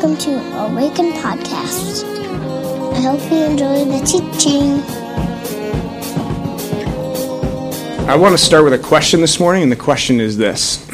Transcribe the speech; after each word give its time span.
welcome 0.00 0.16
to 0.16 0.30
Awaken 0.56 1.10
Podcast. 1.10 2.04
I 2.94 3.00
hope 3.00 3.20
you 3.32 3.42
enjoy 3.42 3.84
the 3.84 3.98
teaching. 4.06 4.80
I 8.08 8.14
want 8.14 8.32
to 8.32 8.38
start 8.38 8.62
with 8.62 8.74
a 8.74 8.78
question 8.78 9.20
this 9.20 9.40
morning, 9.40 9.64
and 9.64 9.72
the 9.72 9.76
question 9.76 10.20
is 10.20 10.36
this 10.36 10.88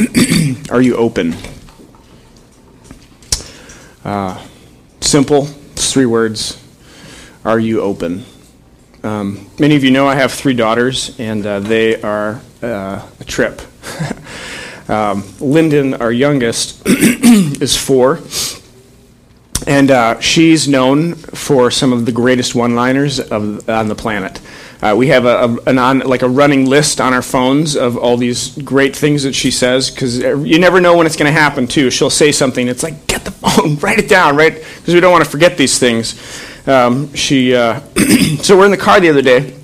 Are 0.71 0.81
you 0.81 0.97
open? 0.97 1.35
Uh, 4.03 4.43
simple, 5.03 5.45
three 5.75 6.07
words. 6.07 6.59
Are 7.45 7.61
you 7.61 7.83
open? 7.83 8.25
Um, 9.03 9.51
many 9.59 9.77
of 9.77 9.85
you 9.85 9.91
know 9.91 10.09
I 10.09 10.15
have 10.15 10.33
three 10.33 10.55
daughters, 10.55 11.15
and 11.21 11.45
uh, 11.45 11.61
they 11.61 12.01
are 12.01 12.41
uh, 12.63 13.07
a 13.21 13.25
trip. 13.25 13.61
um, 14.89 15.25
Lyndon, 15.41 15.93
our 15.93 16.11
youngest, 16.11 16.81
is 16.87 17.77
four, 17.77 18.21
and 19.67 19.91
uh, 19.91 20.21
she's 20.21 20.69
known 20.69 21.15
for 21.15 21.71
some 21.71 21.93
of 21.93 22.07
the 22.07 22.13
greatest 22.13 22.55
one-liners 22.55 23.19
of, 23.21 23.69
on 23.69 23.89
the 23.89 23.95
planet. 23.95 24.41
Uh, 24.83 24.95
we 24.95 25.09
have 25.09 25.25
a, 25.25 25.57
a, 25.67 25.77
on, 25.77 26.01
like 26.01 26.23
a 26.23 26.29
running 26.29 26.67
list 26.67 27.01
on 27.01 27.15
our 27.15 27.23
phones 27.23 27.75
of 27.75 27.97
all 27.97 28.19
these 28.19 28.57
great 28.59 28.95
things 28.95 29.23
that 29.23 29.35
she 29.35 29.51
says 29.51 29.91
because 29.91 30.19
you 30.19 30.59
never 30.59 30.81
know 30.81 30.97
when 30.97 31.07
it's 31.07 31.17
going 31.17 31.33
to 31.33 31.41
happen 31.41 31.67
too. 31.67 31.91
She'll 31.91 32.11
say 32.11 32.33
something. 32.33 32.69
It's 32.69 32.83
like 32.83 33.07
get 33.07 33.25
the 33.25 33.31
phone, 33.31 33.77
write 33.81 33.99
it 33.99 34.09
down, 34.09 34.37
right? 34.37 34.55
Because 34.55 34.93
we 34.93 35.01
don't 35.01 35.13
want 35.13 35.25
to 35.25 35.31
forget 35.31 35.57
these 35.57 35.79
things. 35.79 36.21
Um, 36.67 37.15
she 37.15 37.55
uh, 37.55 37.81
so 38.43 38.59
we're 38.59 38.67
in 38.67 38.71
the 38.71 38.77
car 38.77 39.01
the 39.01 39.09
other 39.09 39.23
day, 39.23 39.59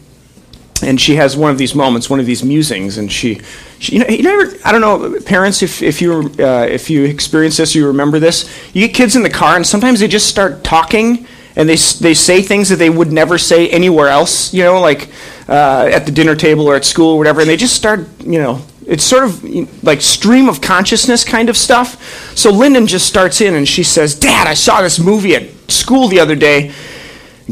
and 0.83 1.01
she 1.01 1.17
has 1.17 1.37
one 1.37 1.51
of 1.51 1.59
these 1.59 1.75
moments, 1.75 2.09
one 2.09 2.21
of 2.21 2.27
these 2.27 2.45
musings, 2.45 2.99
and 2.99 3.11
she, 3.11 3.41
she 3.79 3.95
you 3.95 3.99
know, 4.01 4.09
you 4.09 4.23
never, 4.23 4.57
I 4.65 4.73
don't 4.73 4.81
know, 4.81 5.21
parents, 5.21 5.63
if 5.63 5.83
if 5.83 6.01
you 6.01 6.33
uh, 6.39 6.67
if 6.69 6.91
you 6.91 7.05
experience 7.05 7.57
this, 7.57 7.75
you 7.75 7.87
remember 7.87 8.19
this. 8.19 8.49
You 8.73 8.87
get 8.87 8.95
kids 8.95 9.17
in 9.17 9.23
the 9.23 9.31
car, 9.31 9.57
and 9.57 9.67
sometimes 9.67 10.01
they 10.01 10.09
just 10.09 10.29
start 10.29 10.65
talking 10.65 11.27
and 11.57 11.69
they, 11.69 11.77
they 11.77 12.15
say 12.15 12.43
things 12.43 12.69
that 12.69 12.77
they 12.77 12.91
would 12.91 13.13
never 13.13 13.37
say 13.37 13.69
anywhere 13.69 14.09
else, 14.09 14.55
you 14.55 14.63
know, 14.63 14.81
like 14.81 15.11
uh, 15.49 15.91
at 15.93 16.07
the 16.07 16.13
dinner 16.13 16.37
table 16.37 16.67
or 16.67 16.77
at 16.77 16.85
school 16.85 17.15
or 17.15 17.19
whatever, 17.19 17.41
and 17.41 17.51
they 17.51 17.57
just 17.57 17.75
start, 17.75 18.01
you 18.21 18.39
know, 18.39 18.63
it's 18.87 19.05
sort 19.05 19.25
of 19.25 19.85
like 19.85 20.01
stream 20.01 20.49
of 20.49 20.61
consciousness 20.61 21.25
kind 21.25 21.49
of 21.49 21.57
stuff. 21.57 22.37
So 22.37 22.51
Lyndon 22.51 22.87
just 22.87 23.07
starts 23.07 23.41
in 23.41 23.55
and 23.55 23.69
she 23.69 23.83
says, 23.83 24.15
Dad, 24.15 24.47
I 24.47 24.55
saw 24.55 24.83
this 24.83 24.99
movie 24.99 25.35
at 25.35 25.71
school 25.71 26.09
the 26.09 26.19
other 26.19 26.35
day. 26.35 26.73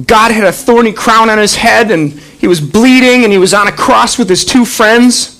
God 0.06 0.30
had 0.30 0.44
a 0.44 0.52
thorny 0.52 0.92
crown 0.92 1.28
on 1.30 1.38
his 1.38 1.56
head 1.56 1.90
and 1.90 2.12
he 2.12 2.46
was 2.46 2.60
bleeding 2.60 3.24
and 3.24 3.32
he 3.32 3.38
was 3.38 3.52
on 3.52 3.66
a 3.66 3.72
cross 3.72 4.18
with 4.18 4.28
his 4.28 4.44
two 4.44 4.64
friends. 4.64 5.34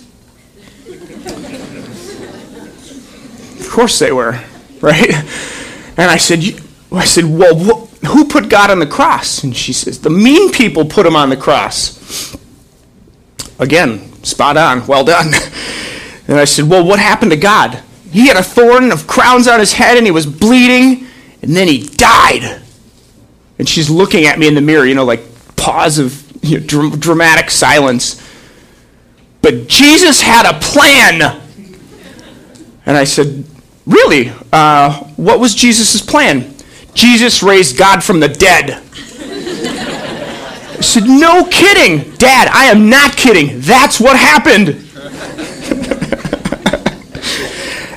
of 3.60 3.68
course 3.70 3.98
they 3.98 4.10
were, 4.10 4.40
right? 4.80 5.14
And 5.96 6.10
I 6.10 6.16
said, 6.16 6.42
I 6.90 7.04
said, 7.04 7.24
well, 7.24 7.54
who 8.06 8.24
put 8.26 8.48
God 8.48 8.70
on 8.70 8.78
the 8.78 8.86
cross? 8.86 9.44
And 9.44 9.56
she 9.56 9.72
says, 9.72 10.00
the 10.00 10.10
mean 10.10 10.50
people 10.50 10.84
put 10.84 11.06
him 11.06 11.14
on 11.16 11.28
the 11.28 11.36
cross. 11.36 12.36
Again, 13.58 14.12
spot 14.24 14.56
on, 14.56 14.86
well 14.86 15.04
done. 15.04 15.32
And 16.28 16.38
I 16.38 16.44
said, 16.44 16.68
well, 16.68 16.84
what 16.84 16.98
happened 16.98 17.30
to 17.30 17.38
God? 17.38 17.82
He 18.12 18.28
had 18.28 18.36
a 18.36 18.42
thorn 18.42 18.92
of 18.92 19.06
crowns 19.06 19.48
on 19.48 19.60
his 19.60 19.72
head 19.72 19.96
and 19.96 20.06
he 20.06 20.10
was 20.10 20.26
bleeding, 20.26 21.06
and 21.40 21.56
then 21.56 21.68
he 21.68 21.86
died. 21.86 22.60
And 23.58 23.68
she's 23.68 23.90
looking 23.90 24.26
at 24.26 24.38
me 24.38 24.46
in 24.46 24.54
the 24.54 24.60
mirror, 24.60 24.86
you 24.86 24.94
know, 24.94 25.04
like 25.04 25.22
pause 25.56 25.98
of 25.98 26.24
you 26.44 26.60
know, 26.60 26.66
dr- 26.66 27.00
dramatic 27.00 27.50
silence. 27.50 28.24
But 29.42 29.66
Jesus 29.66 30.20
had 30.20 30.46
a 30.46 30.58
plan. 30.60 31.40
And 32.86 32.96
I 32.96 33.04
said, 33.04 33.44
Really? 33.86 34.30
Uh, 34.52 34.92
what 35.16 35.40
was 35.40 35.54
Jesus' 35.54 36.02
plan? 36.02 36.54
Jesus 36.92 37.42
raised 37.42 37.78
God 37.78 38.04
from 38.04 38.20
the 38.20 38.28
dead. 38.28 38.82
I 40.78 40.80
said, 40.80 41.04
No 41.04 41.44
kidding. 41.44 42.14
Dad, 42.16 42.48
I 42.52 42.66
am 42.66 42.90
not 42.90 43.16
kidding. 43.16 43.60
That's 43.60 43.98
what 43.98 44.18
happened. 44.18 44.68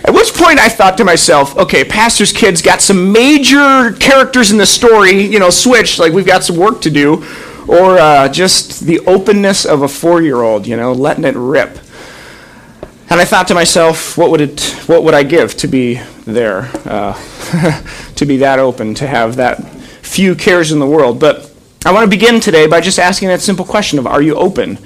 At 0.03 0.10
which 0.21 0.35
point 0.35 0.59
I 0.59 0.69
thought 0.69 0.97
to 0.97 1.03
myself, 1.03 1.57
okay, 1.57 1.83
pastor's 1.83 2.31
kids 2.31 2.61
got 2.61 2.79
some 2.79 3.11
major 3.11 3.91
characters 3.93 4.51
in 4.51 4.59
the 4.59 4.67
story, 4.67 5.19
you 5.19 5.39
know, 5.39 5.49
switched, 5.49 5.97
like 5.97 6.13
we've 6.13 6.27
got 6.27 6.43
some 6.43 6.57
work 6.57 6.79
to 6.81 6.91
do, 6.91 7.25
or 7.67 7.97
uh, 7.97 8.29
just 8.29 8.81
the 8.81 8.99
openness 9.07 9.65
of 9.65 9.81
a 9.81 9.87
four 9.87 10.21
year 10.21 10.43
old, 10.43 10.67
you 10.67 10.77
know, 10.77 10.93
letting 10.93 11.23
it 11.23 11.33
rip. 11.35 11.75
And 13.09 13.19
I 13.19 13.25
thought 13.25 13.47
to 13.47 13.55
myself, 13.55 14.15
what 14.15 14.29
would 14.29 14.41
it, 14.41 14.61
what 14.85 15.03
would 15.03 15.15
I 15.15 15.23
give 15.23 15.57
to 15.57 15.67
be 15.67 15.95
there, 16.27 16.69
uh, 16.85 17.13
to 18.15 18.25
be 18.27 18.38
that 18.38 18.59
open, 18.59 18.93
to 18.95 19.07
have 19.07 19.38
that 19.38 19.67
few 20.03 20.35
cares 20.35 20.71
in 20.71 20.77
the 20.77 20.85
world? 20.85 21.19
But 21.19 21.51
I 21.83 21.91
want 21.91 22.03
to 22.03 22.15
begin 22.15 22.39
today 22.39 22.67
by 22.67 22.79
just 22.79 22.99
asking 22.99 23.29
that 23.29 23.41
simple 23.41 23.65
question 23.65 23.97
of, 23.97 24.05
are 24.05 24.21
you 24.21 24.35
open? 24.35 24.77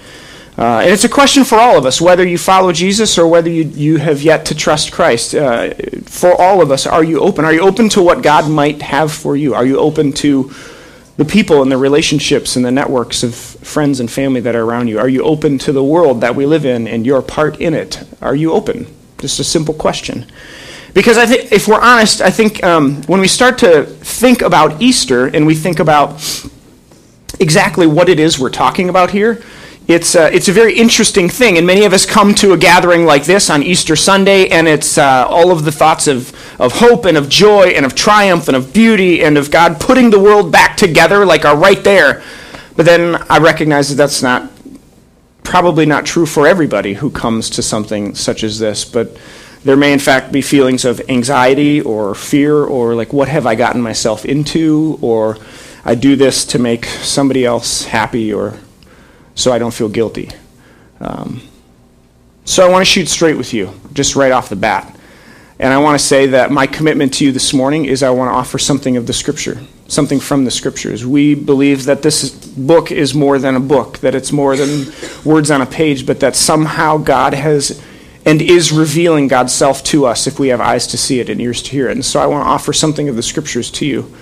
Uh, 0.57 0.79
and 0.79 0.89
it's 0.89 1.03
a 1.03 1.09
question 1.09 1.43
for 1.43 1.57
all 1.57 1.77
of 1.77 1.85
us, 1.85 1.99
whether 1.99 2.25
you 2.25 2.37
follow 2.37 2.71
Jesus 2.71 3.17
or 3.17 3.27
whether 3.27 3.49
you, 3.49 3.63
you 3.63 3.97
have 3.97 4.21
yet 4.21 4.45
to 4.45 4.55
trust 4.55 4.91
Christ. 4.91 5.35
Uh, 5.35 5.73
for 6.03 6.39
all 6.39 6.61
of 6.61 6.71
us, 6.71 6.87
are 6.87 7.03
you 7.03 7.19
open? 7.19 7.43
Are 7.43 7.53
you 7.53 7.61
open 7.61 7.89
to 7.89 8.01
what 8.01 8.23
God 8.23 8.49
might 8.49 8.81
have 8.81 9.11
for 9.11 9.35
you? 9.35 9.53
Are 9.53 9.65
you 9.65 9.77
open 9.77 10.13
to 10.13 10.53
the 11.17 11.25
people 11.25 11.61
and 11.61 11.71
the 11.71 11.77
relationships 11.77 12.55
and 12.55 12.63
the 12.63 12.71
networks 12.71 13.21
of 13.23 13.35
friends 13.35 13.99
and 13.99 14.09
family 14.09 14.39
that 14.41 14.55
are 14.55 14.63
around 14.63 14.87
you? 14.87 14.97
Are 14.97 15.09
you 15.09 15.23
open 15.23 15.57
to 15.59 15.73
the 15.73 15.83
world 15.83 16.21
that 16.21 16.35
we 16.35 16.45
live 16.45 16.65
in 16.65 16.87
and 16.87 17.05
your 17.05 17.21
part 17.21 17.59
in 17.59 17.73
it? 17.73 18.01
Are 18.21 18.35
you 18.35 18.53
open? 18.53 18.87
Just 19.17 19.39
a 19.41 19.43
simple 19.43 19.73
question. 19.73 20.25
Because 20.93 21.17
I 21.17 21.25
think, 21.25 21.51
if 21.51 21.67
we're 21.67 21.81
honest, 21.81 22.21
I 22.21 22.29
think 22.29 22.63
um, 22.63 23.03
when 23.03 23.19
we 23.19 23.27
start 23.27 23.57
to 23.57 23.83
think 23.83 24.41
about 24.41 24.81
Easter 24.81 25.27
and 25.27 25.45
we 25.45 25.53
think 25.53 25.79
about 25.79 26.23
exactly 27.41 27.87
what 27.87 28.07
it 28.07 28.21
is 28.21 28.39
we're 28.39 28.49
talking 28.49 28.87
about 28.87 29.11
here, 29.11 29.43
it's, 29.87 30.15
uh, 30.15 30.29
it's 30.33 30.47
a 30.47 30.51
very 30.51 30.75
interesting 30.75 31.29
thing. 31.29 31.57
And 31.57 31.67
many 31.67 31.85
of 31.85 31.93
us 31.93 32.05
come 32.05 32.33
to 32.35 32.53
a 32.53 32.57
gathering 32.57 33.05
like 33.05 33.25
this 33.25 33.49
on 33.49 33.61
Easter 33.61 33.95
Sunday, 33.95 34.47
and 34.49 34.67
it's 34.67 34.97
uh, 34.97 35.25
all 35.27 35.51
of 35.51 35.63
the 35.63 35.71
thoughts 35.71 36.07
of, 36.07 36.33
of 36.59 36.73
hope 36.73 37.05
and 37.05 37.17
of 37.17 37.29
joy 37.29 37.67
and 37.67 37.85
of 37.85 37.93
triumph 37.93 38.47
and 38.47 38.57
of 38.57 38.73
beauty 38.73 39.23
and 39.23 39.37
of 39.37 39.51
God 39.51 39.79
putting 39.79 40.09
the 40.09 40.19
world 40.19 40.51
back 40.51 40.75
together, 40.75 41.25
like 41.25 41.45
are 41.45 41.55
right 41.55 41.83
there. 41.83 42.23
But 42.75 42.85
then 42.85 43.15
I 43.29 43.37
recognize 43.37 43.89
that 43.89 43.95
that's 43.95 44.23
not 44.23 44.51
probably 45.43 45.85
not 45.85 46.05
true 46.05 46.25
for 46.25 46.47
everybody 46.47 46.95
who 46.95 47.11
comes 47.11 47.51
to 47.51 47.61
something 47.61 48.15
such 48.15 48.43
as 48.43 48.57
this. 48.57 48.83
But 48.83 49.15
there 49.63 49.77
may, 49.77 49.93
in 49.93 49.99
fact, 49.99 50.31
be 50.31 50.41
feelings 50.41 50.83
of 50.83 50.99
anxiety 51.09 51.79
or 51.81 52.15
fear 52.15 52.63
or 52.63 52.95
like, 52.95 53.13
what 53.13 53.27
have 53.27 53.45
I 53.45 53.55
gotten 53.55 53.81
myself 53.81 54.25
into? 54.25 54.97
Or 55.01 55.37
I 55.85 55.93
do 55.93 56.15
this 56.15 56.43
to 56.45 56.59
make 56.59 56.85
somebody 56.85 57.45
else 57.45 57.85
happy 57.85 58.33
or 58.33 58.59
so 59.35 59.51
I 59.51 59.59
don't 59.59 59.73
feel 59.73 59.89
guilty. 59.89 60.31
Um, 60.99 61.41
so 62.45 62.65
I 62.65 62.71
want 62.71 62.81
to 62.81 62.85
shoot 62.85 63.07
straight 63.07 63.37
with 63.37 63.53
you, 63.53 63.73
just 63.93 64.15
right 64.15 64.31
off 64.31 64.49
the 64.49 64.55
bat. 64.55 64.95
And 65.57 65.73
I 65.73 65.77
want 65.77 65.99
to 65.99 66.05
say 66.05 66.27
that 66.27 66.51
my 66.51 66.67
commitment 66.67 67.13
to 67.15 67.25
you 67.25 67.31
this 67.31 67.53
morning 67.53 67.85
is 67.85 68.03
I 68.03 68.09
want 68.09 68.29
to 68.29 68.33
offer 68.33 68.57
something 68.57 68.97
of 68.97 69.07
the 69.07 69.13
Scripture, 69.13 69.61
something 69.87 70.19
from 70.19 70.43
the 70.43 70.51
Scriptures. 70.51 71.05
We 71.05 71.33
believe 71.33 71.85
that 71.85 72.01
this 72.01 72.29
book 72.29 72.91
is 72.91 73.13
more 73.13 73.39
than 73.39 73.55
a 73.55 73.59
book, 73.59 73.99
that 73.99 74.15
it's 74.15 74.31
more 74.31 74.57
than 74.57 74.91
words 75.23 75.51
on 75.51 75.61
a 75.61 75.65
page, 75.65 76.05
but 76.05 76.19
that 76.19 76.35
somehow 76.35 76.97
God 76.97 77.33
has 77.33 77.81
and 78.25 78.41
is 78.41 78.71
revealing 78.71 79.27
God's 79.27 79.53
self 79.53 79.83
to 79.85 80.05
us 80.05 80.27
if 80.27 80.39
we 80.39 80.47
have 80.47 80.59
eyes 80.59 80.87
to 80.87 80.97
see 80.97 81.19
it 81.19 81.29
and 81.29 81.39
ears 81.39 81.61
to 81.61 81.71
hear 81.71 81.87
it. 81.87 81.91
And 81.93 82.03
so 82.03 82.19
I 82.19 82.25
want 82.25 82.43
to 82.43 82.49
offer 82.49 82.73
something 82.73 83.07
of 83.07 83.15
the 83.15 83.23
Scriptures 83.23 83.71
to 83.71 83.85
you. 83.85 84.13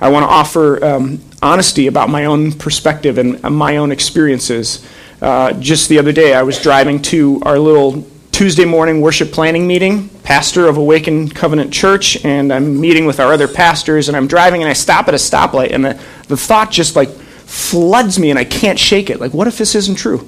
I 0.00 0.08
want 0.08 0.24
to 0.24 0.28
offer 0.28 0.84
um, 0.84 1.20
honesty 1.42 1.88
about 1.88 2.08
my 2.08 2.24
own 2.24 2.52
perspective 2.52 3.18
and 3.18 3.40
my 3.42 3.76
own 3.76 3.92
experiences. 3.92 4.86
Uh, 5.20 5.52
just 5.54 5.88
the 5.88 5.98
other 5.98 6.12
day, 6.12 6.34
I 6.34 6.42
was 6.42 6.60
driving 6.60 7.02
to 7.02 7.40
our 7.42 7.58
little 7.58 8.06
Tuesday 8.30 8.64
morning 8.64 9.00
worship 9.00 9.30
planning 9.30 9.66
meeting, 9.66 10.08
pastor 10.24 10.66
of 10.66 10.76
Awaken 10.76 11.28
Covenant 11.28 11.72
Church, 11.72 12.24
and 12.24 12.52
I'm 12.52 12.80
meeting 12.80 13.04
with 13.04 13.20
our 13.20 13.32
other 13.32 13.46
pastors, 13.46 14.08
and 14.08 14.16
I'm 14.16 14.26
driving 14.26 14.62
and 14.62 14.70
I 14.70 14.72
stop 14.72 15.06
at 15.08 15.14
a 15.14 15.18
stoplight, 15.18 15.72
and 15.72 15.84
the, 15.84 16.00
the 16.28 16.36
thought 16.36 16.70
just 16.70 16.96
like 16.96 17.10
floods 17.10 18.18
me 18.18 18.30
and 18.30 18.38
I 18.38 18.44
can't 18.44 18.78
shake 18.78 19.10
it. 19.10 19.20
Like, 19.20 19.34
what 19.34 19.46
if 19.46 19.58
this 19.58 19.74
isn't 19.74 19.96
true? 19.96 20.26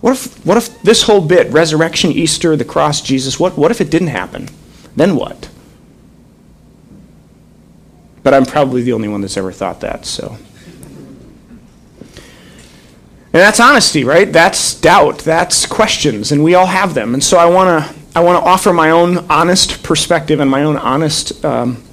What 0.00 0.12
if, 0.12 0.46
what 0.46 0.56
if 0.56 0.80
this 0.82 1.02
whole 1.02 1.20
bit, 1.20 1.52
resurrection, 1.52 2.12
Easter, 2.12 2.56
the 2.56 2.64
cross, 2.64 3.02
Jesus, 3.02 3.38
what, 3.38 3.58
what 3.58 3.70
if 3.70 3.80
it 3.80 3.90
didn't 3.90 4.08
happen? 4.08 4.48
Then 4.96 5.16
what? 5.16 5.47
But 8.22 8.34
I'm 8.34 8.44
probably 8.44 8.82
the 8.82 8.92
only 8.92 9.08
one 9.08 9.20
that's 9.20 9.36
ever 9.36 9.52
thought 9.52 9.80
that, 9.80 10.04
so. 10.04 10.36
And 13.30 13.42
that's 13.42 13.60
honesty, 13.60 14.04
right? 14.04 14.32
That's 14.32 14.74
doubt. 14.74 15.18
That's 15.18 15.66
questions, 15.66 16.32
and 16.32 16.42
we 16.42 16.54
all 16.54 16.66
have 16.66 16.94
them. 16.94 17.14
And 17.14 17.22
so 17.22 17.36
I 17.36 17.46
want 17.46 17.84
to 17.84 17.94
I 18.18 18.20
want 18.20 18.42
to 18.42 18.50
offer 18.50 18.72
my 18.72 18.90
own 18.90 19.18
honest 19.30 19.82
perspective 19.82 20.40
and 20.40 20.50
my 20.50 20.64
own 20.64 20.76
honest 20.76 21.44
um, 21.44 21.84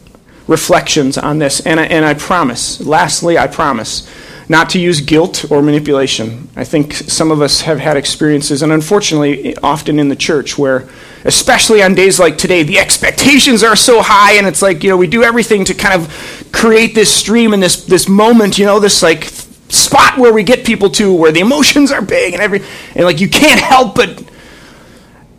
reflections 0.48 1.18
on 1.18 1.38
this. 1.38 1.60
And 1.60 1.80
I, 1.80 1.86
and 1.86 2.06
I 2.06 2.13
promise, 2.16 2.81
lastly, 2.81 3.38
I 3.38 3.48
promise 3.48 4.10
not 4.47 4.69
to 4.71 4.80
use 4.80 5.01
guilt 5.01 5.50
or 5.51 5.62
manipulation. 5.62 6.50
I 6.56 6.63
think 6.63 6.94
some 6.94 7.31
of 7.31 7.42
us 7.42 7.62
have 7.62 7.80
had 7.80 7.97
experiences, 7.97 8.62
and 8.62 8.71
unfortunately, 8.71 9.56
often 9.57 10.00
in 10.00 10.09
the 10.09 10.15
church, 10.15 10.57
where, 10.57 10.88
especially 11.24 11.81
on 11.81 11.95
days 11.95 12.19
like 12.19 12.38
today, 12.38 12.63
the 12.63 12.80
expectations 12.80 13.63
are 13.63 13.75
so 13.75 14.01
high, 14.01 14.33
and 14.33 14.45
it's 14.45 14.62
like, 14.62 14.83
you 14.83 14.89
know, 14.89 14.97
we 14.97 15.07
do 15.07 15.24
everything 15.24 15.65
to 15.65 15.74
kind 15.74 16.00
of 16.00 16.51
create 16.51 16.94
this 16.94 17.13
stream 17.13 17.53
and 17.53 17.62
this, 17.62 17.86
this 17.86 18.07
moment, 18.07 18.57
you 18.57 18.65
know, 18.65 18.80
this 18.80 19.01
like 19.01 19.24
spot 19.69 20.18
where 20.18 20.31
we 20.31 20.44
get 20.44 20.65
people 20.65 20.89
to 20.91 21.12
where 21.12 21.31
the 21.31 21.39
emotions 21.39 21.91
are 21.91 22.01
big 22.01 22.33
and 22.33 22.41
every, 22.41 22.62
and 22.94 23.06
like 23.06 23.19
you 23.19 23.30
can't 23.30 23.59
help 23.59 23.95
but. 23.95 24.24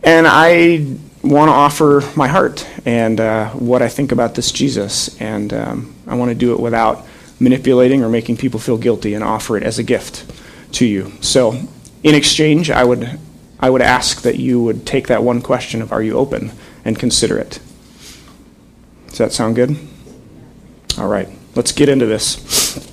And 0.03 0.27
I 0.27 0.85
want 1.23 1.49
to 1.49 1.53
offer 1.53 2.03
my 2.15 2.27
heart 2.27 2.65
and 2.85 3.19
uh, 3.19 3.49
what 3.49 3.81
I 3.81 3.89
think 3.89 4.11
about 4.11 4.35
this 4.35 4.51
Jesus, 4.51 5.19
and 5.19 5.53
um, 5.53 5.95
I 6.05 6.15
want 6.15 6.29
to 6.29 6.35
do 6.35 6.53
it 6.53 6.59
without 6.59 7.06
manipulating 7.39 8.03
or 8.03 8.09
making 8.09 8.37
people 8.37 8.59
feel 8.59 8.77
guilty 8.77 9.13
and 9.13 9.23
offer 9.23 9.57
it 9.57 9.63
as 9.63 9.79
a 9.79 9.83
gift 9.83 10.25
to 10.73 10.85
you. 10.85 11.11
So, 11.21 11.67
in 12.03 12.15
exchange, 12.15 12.69
I 12.69 12.83
would, 12.83 13.19
I 13.59 13.69
would 13.69 13.81
ask 13.81 14.21
that 14.21 14.37
you 14.37 14.61
would 14.61 14.85
take 14.85 15.07
that 15.07 15.23
one 15.23 15.41
question 15.41 15.81
of 15.81 15.91
are 15.91 16.01
you 16.01 16.17
open 16.17 16.51
and 16.85 16.97
consider 16.97 17.37
it. 17.37 17.59
Does 19.09 19.17
that 19.17 19.33
sound 19.33 19.55
good? 19.55 19.77
All 20.97 21.07
right, 21.07 21.29
let's 21.55 21.71
get 21.71 21.89
into 21.89 22.05
this. 22.05 22.85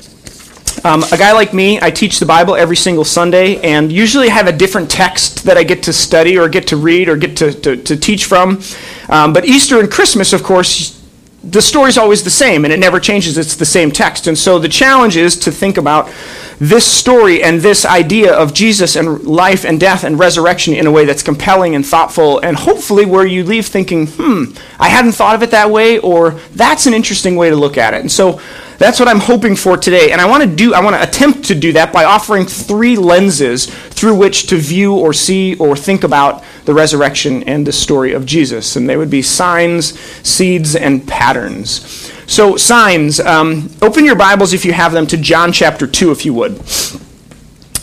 Um, 0.84 1.02
a 1.04 1.16
guy 1.16 1.32
like 1.32 1.54
me, 1.54 1.80
I 1.80 1.90
teach 1.90 2.18
the 2.18 2.26
Bible 2.26 2.54
every 2.54 2.76
single 2.76 3.04
Sunday, 3.04 3.58
and 3.62 3.90
usually 3.90 4.28
have 4.28 4.48
a 4.48 4.52
different 4.52 4.90
text 4.90 5.44
that 5.44 5.56
I 5.56 5.62
get 5.62 5.84
to 5.84 5.94
study 5.94 6.36
or 6.36 6.46
get 6.48 6.66
to 6.68 6.76
read 6.76 7.08
or 7.08 7.16
get 7.16 7.38
to, 7.38 7.52
to, 7.52 7.76
to 7.76 7.96
teach 7.96 8.26
from. 8.26 8.60
Um, 9.08 9.32
but 9.32 9.46
Easter 9.46 9.80
and 9.80 9.90
Christmas, 9.90 10.34
of 10.34 10.42
course, 10.42 11.02
the 11.50 11.60
story's 11.60 11.98
always 11.98 12.24
the 12.24 12.30
same 12.30 12.64
and 12.64 12.72
it 12.72 12.78
never 12.78 12.98
changes. 12.98 13.36
It's 13.36 13.56
the 13.56 13.66
same 13.66 13.90
text. 13.90 14.26
And 14.26 14.36
so 14.36 14.58
the 14.58 14.68
challenge 14.68 15.16
is 15.16 15.36
to 15.40 15.52
think 15.52 15.76
about 15.76 16.10
this 16.58 16.86
story 16.86 17.42
and 17.42 17.60
this 17.60 17.84
idea 17.84 18.32
of 18.32 18.54
Jesus 18.54 18.96
and 18.96 19.22
life 19.24 19.64
and 19.64 19.78
death 19.78 20.04
and 20.04 20.18
resurrection 20.18 20.74
in 20.74 20.86
a 20.86 20.90
way 20.90 21.04
that's 21.04 21.22
compelling 21.22 21.74
and 21.74 21.84
thoughtful 21.84 22.38
and 22.38 22.56
hopefully 22.56 23.04
where 23.04 23.26
you 23.26 23.44
leave 23.44 23.66
thinking, 23.66 24.06
hmm, 24.06 24.44
I 24.78 24.88
hadn't 24.88 25.12
thought 25.12 25.34
of 25.34 25.42
it 25.42 25.50
that 25.50 25.70
way 25.70 25.98
or 25.98 26.32
that's 26.54 26.86
an 26.86 26.94
interesting 26.94 27.36
way 27.36 27.50
to 27.50 27.56
look 27.56 27.76
at 27.76 27.92
it. 27.94 28.00
And 28.00 28.10
so 28.10 28.40
that's 28.84 29.00
what 29.00 29.08
I'm 29.08 29.20
hoping 29.20 29.56
for 29.56 29.78
today. 29.78 30.12
And 30.12 30.20
I 30.20 30.26
want 30.26 30.42
to 30.42 30.48
do 30.48 30.74
I 30.74 30.80
want 30.82 30.94
to 30.94 31.02
attempt 31.02 31.46
to 31.46 31.54
do 31.54 31.72
that 31.72 31.90
by 31.90 32.04
offering 32.04 32.44
three 32.44 32.96
lenses 32.96 33.66
through 33.66 34.14
which 34.14 34.46
to 34.48 34.56
view 34.56 34.94
or 34.94 35.14
see 35.14 35.56
or 35.56 35.74
think 35.74 36.04
about 36.04 36.44
the 36.66 36.74
resurrection 36.74 37.42
and 37.44 37.66
the 37.66 37.72
story 37.72 38.12
of 38.12 38.26
Jesus. 38.26 38.76
And 38.76 38.88
they 38.88 38.98
would 38.98 39.10
be 39.10 39.22
signs, 39.22 39.98
seeds, 39.98 40.76
and 40.76 41.06
patterns. 41.08 42.12
So, 42.26 42.56
signs, 42.56 43.20
um, 43.20 43.70
open 43.80 44.04
your 44.04 44.16
Bibles 44.16 44.52
if 44.52 44.64
you 44.64 44.72
have 44.72 44.92
them 44.92 45.06
to 45.08 45.16
John 45.16 45.52
chapter 45.52 45.86
2, 45.86 46.10
if 46.10 46.24
you 46.24 46.34
would. 46.34 46.52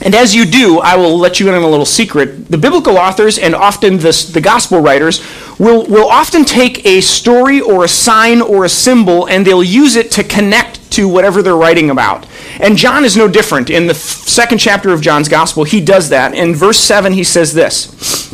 And 0.03 0.15
as 0.15 0.35
you 0.35 0.45
do, 0.45 0.79
I 0.79 0.95
will 0.95 1.17
let 1.17 1.39
you 1.39 1.47
in 1.47 1.53
on 1.53 1.61
a 1.61 1.67
little 1.67 1.85
secret. 1.85 2.47
The 2.47 2.57
biblical 2.57 2.97
authors 2.97 3.37
and 3.37 3.53
often 3.53 3.97
the, 3.97 4.29
the 4.33 4.41
gospel 4.41 4.79
writers 4.79 5.21
will, 5.59 5.85
will 5.85 6.07
often 6.07 6.43
take 6.43 6.85
a 6.87 7.01
story 7.01 7.61
or 7.61 7.85
a 7.85 7.87
sign 7.87 8.41
or 8.41 8.65
a 8.65 8.69
symbol 8.69 9.27
and 9.27 9.45
they'll 9.45 9.63
use 9.63 9.95
it 9.95 10.09
to 10.13 10.23
connect 10.23 10.80
to 10.91 11.07
whatever 11.07 11.41
they're 11.41 11.55
writing 11.55 11.89
about. 11.89 12.27
And 12.59 12.77
John 12.77 13.03
is 13.03 13.17
no 13.17 13.27
different. 13.27 13.69
In 13.69 13.87
the 13.87 13.95
second 13.95 14.59
chapter 14.59 14.91
of 14.91 15.01
John's 15.01 15.29
gospel, 15.29 15.63
he 15.63 15.81
does 15.81 16.09
that. 16.09 16.33
In 16.33 16.55
verse 16.55 16.79
7, 16.79 17.13
he 17.13 17.23
says 17.23 17.53
this 17.53 18.31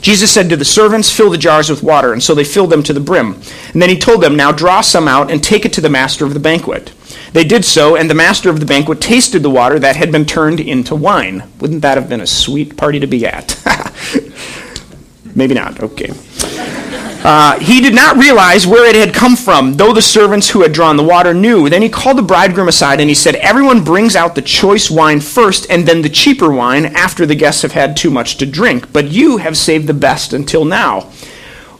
Jesus 0.00 0.32
said 0.32 0.48
to 0.48 0.56
the 0.56 0.64
servants, 0.64 1.10
Fill 1.10 1.30
the 1.30 1.38
jars 1.38 1.68
with 1.68 1.82
water. 1.82 2.12
And 2.12 2.22
so 2.22 2.34
they 2.34 2.44
filled 2.44 2.70
them 2.70 2.82
to 2.84 2.92
the 2.92 3.00
brim. 3.00 3.34
And 3.72 3.82
then 3.82 3.88
he 3.88 3.98
told 3.98 4.22
them, 4.22 4.36
Now 4.36 4.52
draw 4.52 4.80
some 4.80 5.08
out 5.08 5.30
and 5.30 5.42
take 5.42 5.64
it 5.64 5.72
to 5.74 5.80
the 5.80 5.90
master 5.90 6.24
of 6.24 6.34
the 6.34 6.40
banquet. 6.40 6.92
They 7.32 7.44
did 7.44 7.64
so, 7.64 7.96
and 7.96 8.08
the 8.08 8.14
master 8.14 8.48
of 8.48 8.60
the 8.60 8.66
banquet 8.66 9.00
tasted 9.00 9.42
the 9.42 9.50
water 9.50 9.78
that 9.78 9.96
had 9.96 10.10
been 10.10 10.24
turned 10.24 10.60
into 10.60 10.94
wine. 10.94 11.44
Wouldn't 11.60 11.82
that 11.82 11.98
have 11.98 12.08
been 12.08 12.20
a 12.20 12.26
sweet 12.26 12.76
party 12.76 13.00
to 13.00 13.06
be 13.06 13.26
at? 13.26 13.60
Maybe 15.34 15.54
not. 15.54 15.80
Okay. 15.80 16.10
Uh, 17.24 17.58
he 17.58 17.80
did 17.80 17.94
not 17.94 18.16
realize 18.16 18.66
where 18.66 18.88
it 18.88 18.94
had 18.94 19.12
come 19.12 19.34
from, 19.34 19.74
though 19.74 19.92
the 19.92 20.00
servants 20.00 20.50
who 20.50 20.62
had 20.62 20.72
drawn 20.72 20.96
the 20.96 21.02
water 21.02 21.34
knew. 21.34 21.68
Then 21.68 21.82
he 21.82 21.88
called 21.88 22.16
the 22.16 22.22
bridegroom 22.22 22.68
aside 22.68 23.00
and 23.00 23.08
he 23.08 23.14
said, 23.14 23.34
Everyone 23.36 23.82
brings 23.82 24.14
out 24.14 24.34
the 24.34 24.42
choice 24.42 24.88
wine 24.88 25.20
first, 25.20 25.66
and 25.68 25.86
then 25.86 26.02
the 26.02 26.08
cheaper 26.08 26.52
wine 26.52 26.86
after 26.86 27.26
the 27.26 27.34
guests 27.34 27.62
have 27.62 27.72
had 27.72 27.96
too 27.96 28.10
much 28.10 28.36
to 28.36 28.46
drink. 28.46 28.92
But 28.92 29.08
you 29.08 29.38
have 29.38 29.56
saved 29.56 29.88
the 29.88 29.94
best 29.94 30.32
until 30.32 30.64
now. 30.64 31.10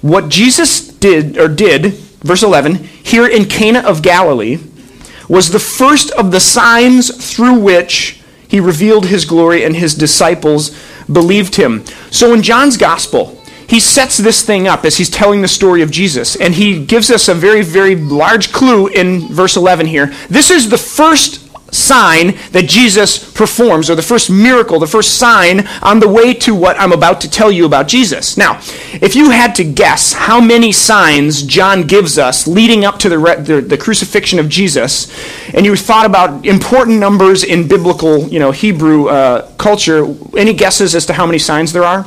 What 0.01 0.29
Jesus 0.29 0.89
did, 0.89 1.39
or 1.39 1.49
did, 1.49 1.95
verse 2.23 2.43
11, 2.43 2.75
here 2.77 3.27
in 3.27 3.45
Cana 3.45 3.81
of 3.81 4.03
Galilee, 4.03 4.59
was 5.29 5.51
the 5.51 5.59
first 5.61 6.11
of 6.13 6.33
the 6.33 6.41
signs 6.41 7.33
through 7.33 7.61
which 7.61 8.21
he 8.49 8.59
revealed 8.61 9.07
his 9.07 9.25
glory 9.25 9.65
and 9.65 9.77
his 9.77 9.95
disciples 9.95 10.77
believed 11.11 11.57
him. 11.57 11.85
So 12.11 12.33
in 12.33 12.43
John's 12.43 12.77
gospel, 12.77 13.38
he 13.69 13.81
sets 13.81 14.17
this 14.17 14.43
thing 14.43 14.67
up 14.67 14.85
as 14.85 14.97
he's 14.97 15.11
telling 15.11 15.43
the 15.43 15.49
story 15.49 15.83
of 15.83 15.91
Jesus. 15.91 16.37
And 16.37 16.55
he 16.55 16.85
gives 16.85 17.11
us 17.11 17.29
a 17.29 17.35
very, 17.35 17.63
very 17.63 17.95
large 17.95 18.51
clue 18.51 18.89
in 18.89 19.29
verse 19.29 19.57
11 19.57 19.87
here. 19.87 20.07
This 20.31 20.51
is 20.51 20.71
the 20.71 20.79
first 20.79 21.45
sign 21.71 22.29
that 22.53 22.65
Jesus 22.67 23.31
performs, 23.33 23.91
or 23.91 23.95
the 23.95 24.03
first 24.03 24.31
miracle, 24.31 24.79
the 24.79 24.87
first 24.87 25.19
sign 25.19 25.67
on 25.83 26.01
the 26.01 26.09
way 26.09 26.33
to 26.33 26.55
what 26.55 26.81
I'm 26.81 26.93
about 26.93 27.21
to 27.21 27.31
tell 27.31 27.53
you 27.53 27.67
about 27.67 27.89
Jesus. 27.89 28.39
Now, 28.39 28.59
if 28.95 29.15
you 29.15 29.31
had 29.31 29.55
to 29.57 29.65
guess 29.65 30.15
how 30.15 30.41
many 30.41 30.73
signs 30.73 31.43
John 31.43 31.83
gives 31.83 32.17
us 32.17 32.47
leading 32.47 32.87
up 32.87 32.99
to 33.01 33.11
the, 33.11 33.19
the, 33.19 33.61
the, 33.61 33.77
crucifixion 33.77 34.39
of 34.39 34.49
Jesus, 34.49 35.13
and 35.53 35.67
you 35.67 35.77
thought 35.77 36.07
about 36.07 36.47
important 36.47 36.99
numbers 37.01 37.45
in 37.45 37.69
biblical, 37.69 38.27
you 38.29 38.39
know, 38.39 38.51
Hebrew 38.51 39.09
uh, 39.09 39.51
culture, 39.59 40.07
any 40.39 40.55
guesses 40.55 40.95
as 40.95 41.05
to 41.07 41.13
how 41.13 41.27
many 41.27 41.39
signs 41.39 41.75
there 41.75 41.85
are? 41.85 42.07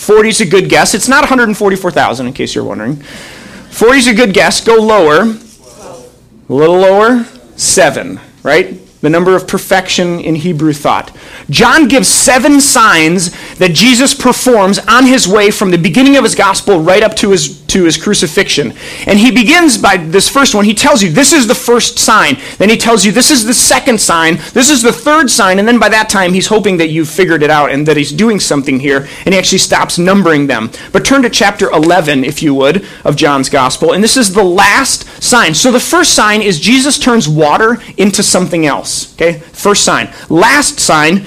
40 0.00 0.28
is 0.30 0.40
a 0.40 0.46
good 0.46 0.70
guess. 0.70 0.94
It's 0.94 1.08
not 1.08 1.20
144,000, 1.20 2.26
in 2.26 2.32
case 2.32 2.54
you're 2.54 2.64
wondering. 2.64 2.96
40 2.96 3.98
is 3.98 4.06
a 4.08 4.14
good 4.14 4.32
guess. 4.32 4.64
Go 4.64 4.76
lower. 4.76 5.24
A 5.24 6.52
little 6.52 6.78
lower. 6.78 7.24
Seven, 7.56 8.18
right? 8.42 8.80
The 9.00 9.10
number 9.10 9.34
of 9.34 9.48
perfection 9.48 10.20
in 10.20 10.34
Hebrew 10.34 10.72
thought. 10.72 11.14
John 11.48 11.88
gives 11.88 12.08
seven 12.08 12.60
signs 12.60 13.30
that 13.56 13.72
Jesus 13.72 14.14
performs 14.14 14.78
on 14.80 15.06
his 15.06 15.26
way 15.26 15.50
from 15.50 15.70
the 15.70 15.78
beginning 15.78 16.16
of 16.16 16.24
his 16.24 16.34
gospel 16.34 16.80
right 16.80 17.02
up 17.02 17.16
to 17.16 17.30
his, 17.30 17.62
to 17.66 17.84
his 17.84 17.96
crucifixion. 17.96 18.74
And 19.06 19.18
he 19.18 19.30
begins 19.30 19.78
by 19.78 19.96
this 19.96 20.28
first 20.28 20.54
one. 20.54 20.64
He 20.64 20.74
tells 20.74 21.02
you 21.02 21.10
this 21.10 21.32
is 21.32 21.46
the 21.46 21.54
first 21.54 21.98
sign. 21.98 22.36
Then 22.58 22.68
he 22.68 22.76
tells 22.76 23.04
you 23.04 23.12
this 23.12 23.30
is 23.30 23.44
the 23.44 23.54
second 23.54 24.00
sign. 24.00 24.36
This 24.52 24.70
is 24.70 24.82
the 24.82 24.92
third 24.92 25.30
sign. 25.30 25.58
And 25.58 25.66
then 25.66 25.78
by 25.78 25.88
that 25.88 26.10
time, 26.10 26.34
he's 26.34 26.48
hoping 26.48 26.76
that 26.76 26.90
you've 26.90 27.08
figured 27.08 27.42
it 27.42 27.50
out 27.50 27.70
and 27.70 27.86
that 27.86 27.96
he's 27.96 28.12
doing 28.12 28.38
something 28.38 28.80
here. 28.80 29.08
And 29.24 29.32
he 29.34 29.38
actually 29.38 29.58
stops 29.58 29.98
numbering 29.98 30.46
them. 30.46 30.70
But 30.92 31.04
turn 31.06 31.22
to 31.22 31.30
chapter 31.30 31.70
11, 31.70 32.24
if 32.24 32.42
you 32.42 32.54
would, 32.54 32.86
of 33.04 33.16
John's 33.16 33.48
gospel. 33.48 33.92
And 33.92 34.04
this 34.04 34.16
is 34.16 34.34
the 34.34 34.44
last 34.44 35.06
sign. 35.20 35.54
So 35.54 35.70
the 35.70 35.78
first 35.78 36.14
sign 36.14 36.42
is 36.42 36.58
Jesus 36.58 36.98
turns 36.98 37.28
water 37.28 37.78
into 37.96 38.22
something 38.22 38.66
else 38.66 38.70
else. 38.70 39.14
Okay? 39.14 39.38
First 39.38 39.84
sign. 39.84 40.12
Last 40.30 40.80
sign, 40.80 41.26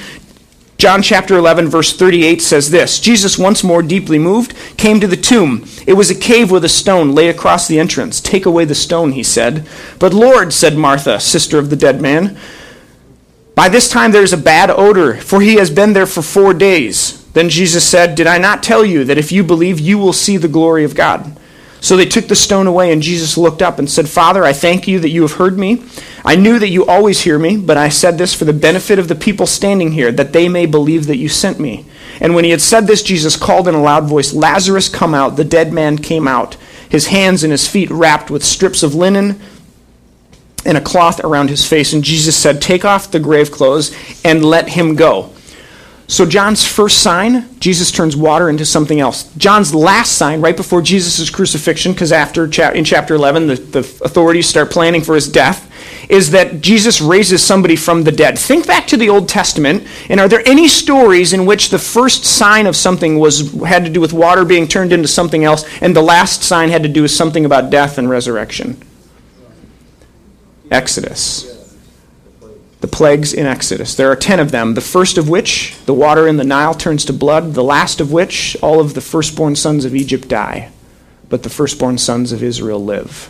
John 0.77 1.01
chapter 1.03 1.37
11, 1.37 1.67
verse 1.67 1.95
38 1.95 2.41
says 2.41 2.71
this 2.71 2.99
Jesus, 2.99 3.37
once 3.37 3.63
more 3.63 3.83
deeply 3.83 4.17
moved, 4.17 4.55
came 4.77 4.99
to 4.99 5.07
the 5.07 5.17
tomb. 5.17 5.65
It 5.85 5.93
was 5.93 6.09
a 6.09 6.15
cave 6.15 6.49
with 6.49 6.65
a 6.65 6.69
stone 6.69 7.13
laid 7.13 7.29
across 7.29 7.67
the 7.67 7.79
entrance. 7.79 8.19
Take 8.19 8.45
away 8.45 8.65
the 8.65 8.75
stone, 8.75 9.11
he 9.11 9.23
said. 9.23 9.67
But 9.99 10.13
Lord, 10.13 10.51
said 10.51 10.75
Martha, 10.75 11.19
sister 11.19 11.59
of 11.59 11.69
the 11.69 11.75
dead 11.75 12.01
man, 12.01 12.37
by 13.55 13.69
this 13.69 13.87
time 13.87 14.11
there 14.11 14.23
is 14.23 14.33
a 14.33 14.37
bad 14.37 14.71
odor, 14.71 15.17
for 15.17 15.39
he 15.39 15.55
has 15.55 15.69
been 15.69 15.93
there 15.93 16.07
for 16.07 16.23
four 16.23 16.53
days. 16.55 17.23
Then 17.33 17.49
Jesus 17.49 17.87
said, 17.87 18.15
Did 18.15 18.25
I 18.25 18.39
not 18.39 18.63
tell 18.63 18.83
you 18.83 19.03
that 19.05 19.17
if 19.17 19.31
you 19.31 19.43
believe, 19.43 19.79
you 19.79 19.99
will 19.99 20.13
see 20.13 20.37
the 20.37 20.47
glory 20.47 20.83
of 20.83 20.95
God? 20.95 21.37
So 21.83 21.97
they 21.97 22.05
took 22.05 22.29
the 22.29 22.35
stone 22.35 22.65
away, 22.65 22.93
and 22.93 23.01
Jesus 23.01 23.37
looked 23.37 23.61
up 23.61 23.77
and 23.77 23.91
said, 23.91 24.07
Father, 24.07 24.45
I 24.45 24.53
thank 24.53 24.87
you 24.87 25.01
that 25.01 25.09
you 25.09 25.21
have 25.23 25.33
heard 25.33 25.57
me. 25.57 25.83
I 26.23 26.37
knew 26.37 26.57
that 26.57 26.69
you 26.69 26.85
always 26.85 27.19
hear 27.19 27.37
me, 27.37 27.57
but 27.57 27.75
I 27.75 27.89
said 27.89 28.17
this 28.17 28.33
for 28.33 28.45
the 28.45 28.53
benefit 28.53 28.99
of 28.99 29.09
the 29.09 29.15
people 29.15 29.45
standing 29.45 29.91
here, 29.91 30.09
that 30.13 30.31
they 30.31 30.47
may 30.47 30.65
believe 30.65 31.07
that 31.07 31.17
you 31.17 31.27
sent 31.27 31.59
me. 31.59 31.85
And 32.21 32.35
when 32.35 32.45
he 32.45 32.51
had 32.51 32.61
said 32.61 32.87
this, 32.87 33.03
Jesus 33.03 33.35
called 33.35 33.67
in 33.67 33.75
a 33.75 33.81
loud 33.81 34.05
voice, 34.05 34.31
Lazarus, 34.31 34.87
come 34.87 35.13
out. 35.13 35.35
The 35.35 35.43
dead 35.43 35.73
man 35.73 35.97
came 35.97 36.25
out, 36.25 36.55
his 36.87 37.07
hands 37.07 37.43
and 37.43 37.51
his 37.51 37.67
feet 37.67 37.91
wrapped 37.91 38.31
with 38.31 38.45
strips 38.45 38.81
of 38.81 38.95
linen 38.95 39.41
and 40.65 40.77
a 40.77 40.81
cloth 40.81 41.19
around 41.19 41.49
his 41.49 41.67
face. 41.67 41.91
And 41.91 42.01
Jesus 42.01 42.37
said, 42.37 42.61
Take 42.61 42.85
off 42.85 43.11
the 43.11 43.19
grave 43.19 43.51
clothes 43.51 43.93
and 44.23 44.45
let 44.45 44.69
him 44.69 44.95
go. 44.95 45.32
So, 46.07 46.25
John's 46.25 46.65
first 46.65 47.01
sign, 47.01 47.59
Jesus 47.59 47.89
turns 47.89 48.15
water 48.15 48.49
into 48.49 48.65
something 48.65 48.99
else. 48.99 49.33
John's 49.35 49.73
last 49.73 50.17
sign, 50.17 50.41
right 50.41 50.55
before 50.55 50.81
Jesus' 50.81 51.29
crucifixion, 51.29 51.93
because 51.93 52.11
after 52.11 52.43
in 52.43 52.83
chapter 52.83 53.15
11, 53.15 53.47
the, 53.47 53.55
the 53.55 53.79
authorities 53.79 54.47
start 54.47 54.69
planning 54.69 55.01
for 55.01 55.15
his 55.15 55.29
death, 55.29 55.71
is 56.09 56.31
that 56.31 56.59
Jesus 56.59 56.99
raises 56.99 57.41
somebody 57.41 57.77
from 57.77 58.03
the 58.03 58.11
dead. 58.11 58.37
Think 58.37 58.67
back 58.67 58.85
to 58.87 58.97
the 58.97 59.09
Old 59.09 59.29
Testament, 59.29 59.87
and 60.09 60.19
are 60.19 60.27
there 60.27 60.45
any 60.45 60.67
stories 60.67 61.31
in 61.31 61.45
which 61.45 61.69
the 61.69 61.79
first 61.79 62.25
sign 62.25 62.67
of 62.67 62.75
something 62.75 63.17
was 63.17 63.53
had 63.63 63.85
to 63.85 63.89
do 63.89 64.01
with 64.01 64.11
water 64.11 64.43
being 64.43 64.67
turned 64.67 64.91
into 64.91 65.07
something 65.07 65.45
else, 65.45 65.65
and 65.81 65.95
the 65.95 66.01
last 66.01 66.43
sign 66.43 66.69
had 66.69 66.83
to 66.83 66.89
do 66.89 67.03
with 67.03 67.11
something 67.11 67.45
about 67.45 67.69
death 67.69 67.97
and 67.97 68.09
resurrection? 68.09 68.81
Exodus. 70.69 71.52
The 72.83 72.87
plagues 72.89 73.33
in 73.33 73.45
Exodus. 73.45 73.95
There 73.95 74.11
are 74.11 74.15
ten 74.15 74.41
of 74.41 74.51
them, 74.51 74.73
the 74.73 74.81
first 74.81 75.17
of 75.17 75.29
which, 75.29 75.73
the 75.85 75.93
water 75.93 76.27
in 76.27 76.35
the 76.35 76.43
Nile 76.43 76.73
turns 76.73 77.05
to 77.05 77.13
blood, 77.13 77.53
the 77.53 77.63
last 77.63 78.01
of 78.01 78.11
which, 78.11 78.57
all 78.61 78.81
of 78.81 78.93
the 78.93 78.99
firstborn 78.99 79.55
sons 79.55 79.85
of 79.85 79.95
Egypt 79.95 80.27
die, 80.27 80.69
but 81.29 81.43
the 81.43 81.49
firstborn 81.49 81.97
sons 81.97 82.33
of 82.33 82.43
Israel 82.43 82.83
live. 82.83 83.29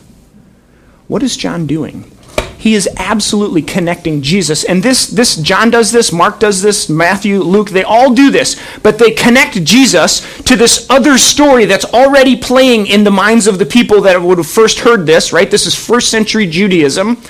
What 1.07 1.21
is 1.21 1.37
John 1.37 1.67
doing? 1.67 2.11
He 2.57 2.73
is 2.73 2.89
absolutely 2.97 3.61
connecting 3.61 4.23
Jesus. 4.23 4.63
And 4.63 4.81
this, 4.81 5.05
this 5.05 5.35
John 5.35 5.69
does 5.69 5.91
this, 5.91 6.11
Mark 6.11 6.39
does 6.39 6.63
this, 6.63 6.89
Matthew, 6.89 7.43
Luke, 7.43 7.69
they 7.69 7.83
all 7.83 8.11
do 8.11 8.31
this, 8.31 8.59
but 8.81 8.97
they 8.97 9.11
connect 9.11 9.63
Jesus 9.63 10.21
to 10.45 10.55
this 10.55 10.89
other 10.89 11.19
story 11.19 11.65
that's 11.65 11.85
already 11.85 12.35
playing 12.35 12.87
in 12.87 13.03
the 13.03 13.11
minds 13.11 13.45
of 13.45 13.59
the 13.59 13.67
people 13.67 14.01
that 14.01 14.19
would 14.19 14.39
have 14.39 14.47
first 14.47 14.79
heard 14.79 15.05
this, 15.05 15.31
right? 15.31 15.51
This 15.51 15.67
is 15.67 15.75
first 15.75 16.09
century 16.09 16.47
Judaism. 16.47 17.21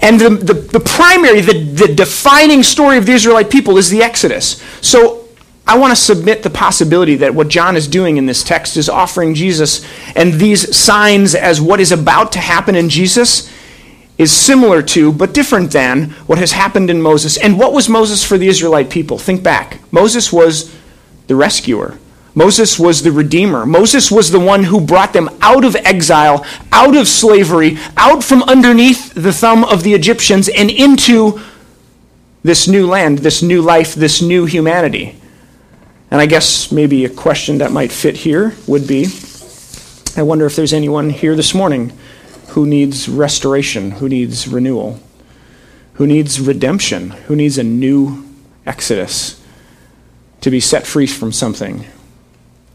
And 0.00 0.20
the, 0.20 0.30
the, 0.30 0.54
the 0.54 0.80
primary, 0.80 1.40
the, 1.40 1.62
the 1.64 1.94
defining 1.94 2.62
story 2.62 2.98
of 2.98 3.06
the 3.06 3.12
Israelite 3.12 3.50
people 3.50 3.78
is 3.78 3.88
the 3.90 4.02
Exodus. 4.02 4.62
So 4.80 5.26
I 5.66 5.78
want 5.78 5.90
to 5.90 5.96
submit 5.96 6.42
the 6.42 6.50
possibility 6.50 7.16
that 7.16 7.34
what 7.34 7.48
John 7.48 7.76
is 7.76 7.88
doing 7.88 8.18
in 8.18 8.26
this 8.26 8.44
text 8.44 8.76
is 8.76 8.88
offering 8.88 9.34
Jesus 9.34 9.84
and 10.14 10.34
these 10.34 10.76
signs 10.76 11.34
as 11.34 11.60
what 11.60 11.80
is 11.80 11.90
about 11.92 12.32
to 12.32 12.38
happen 12.38 12.76
in 12.76 12.88
Jesus 12.88 13.50
is 14.16 14.32
similar 14.32 14.80
to, 14.80 15.12
but 15.12 15.34
different 15.34 15.72
than, 15.72 16.10
what 16.26 16.38
has 16.38 16.52
happened 16.52 16.88
in 16.88 17.02
Moses. 17.02 17.36
And 17.36 17.58
what 17.58 17.72
was 17.72 17.88
Moses 17.88 18.24
for 18.24 18.38
the 18.38 18.48
Israelite 18.48 18.90
people? 18.90 19.18
Think 19.18 19.42
back. 19.42 19.80
Moses 19.92 20.32
was 20.32 20.74
the 21.26 21.36
rescuer. 21.36 21.98
Moses 22.36 22.78
was 22.78 23.02
the 23.02 23.10
redeemer. 23.10 23.64
Moses 23.64 24.10
was 24.10 24.30
the 24.30 24.38
one 24.38 24.64
who 24.64 24.78
brought 24.78 25.14
them 25.14 25.30
out 25.40 25.64
of 25.64 25.74
exile, 25.74 26.44
out 26.70 26.94
of 26.94 27.08
slavery, 27.08 27.78
out 27.96 28.22
from 28.22 28.42
underneath 28.42 29.14
the 29.14 29.32
thumb 29.32 29.64
of 29.64 29.82
the 29.82 29.94
Egyptians, 29.94 30.46
and 30.50 30.70
into 30.70 31.40
this 32.44 32.68
new 32.68 32.86
land, 32.86 33.20
this 33.20 33.42
new 33.42 33.62
life, 33.62 33.94
this 33.94 34.20
new 34.20 34.44
humanity. 34.44 35.16
And 36.10 36.20
I 36.20 36.26
guess 36.26 36.70
maybe 36.70 37.06
a 37.06 37.08
question 37.08 37.56
that 37.58 37.72
might 37.72 37.90
fit 37.90 38.18
here 38.18 38.54
would 38.66 38.86
be 38.86 39.06
I 40.18 40.22
wonder 40.22 40.46
if 40.46 40.56
there's 40.56 40.72
anyone 40.72 41.10
here 41.10 41.36
this 41.36 41.54
morning 41.54 41.92
who 42.48 42.66
needs 42.66 43.06
restoration, 43.06 43.92
who 43.92 44.08
needs 44.08 44.48
renewal, 44.48 44.98
who 45.94 46.06
needs 46.06 46.40
redemption, 46.40 47.10
who 47.10 47.36
needs 47.36 47.58
a 47.58 47.62
new 47.62 48.24
exodus 48.64 49.42
to 50.42 50.50
be 50.50 50.60
set 50.60 50.86
free 50.86 51.06
from 51.06 51.32
something 51.32 51.84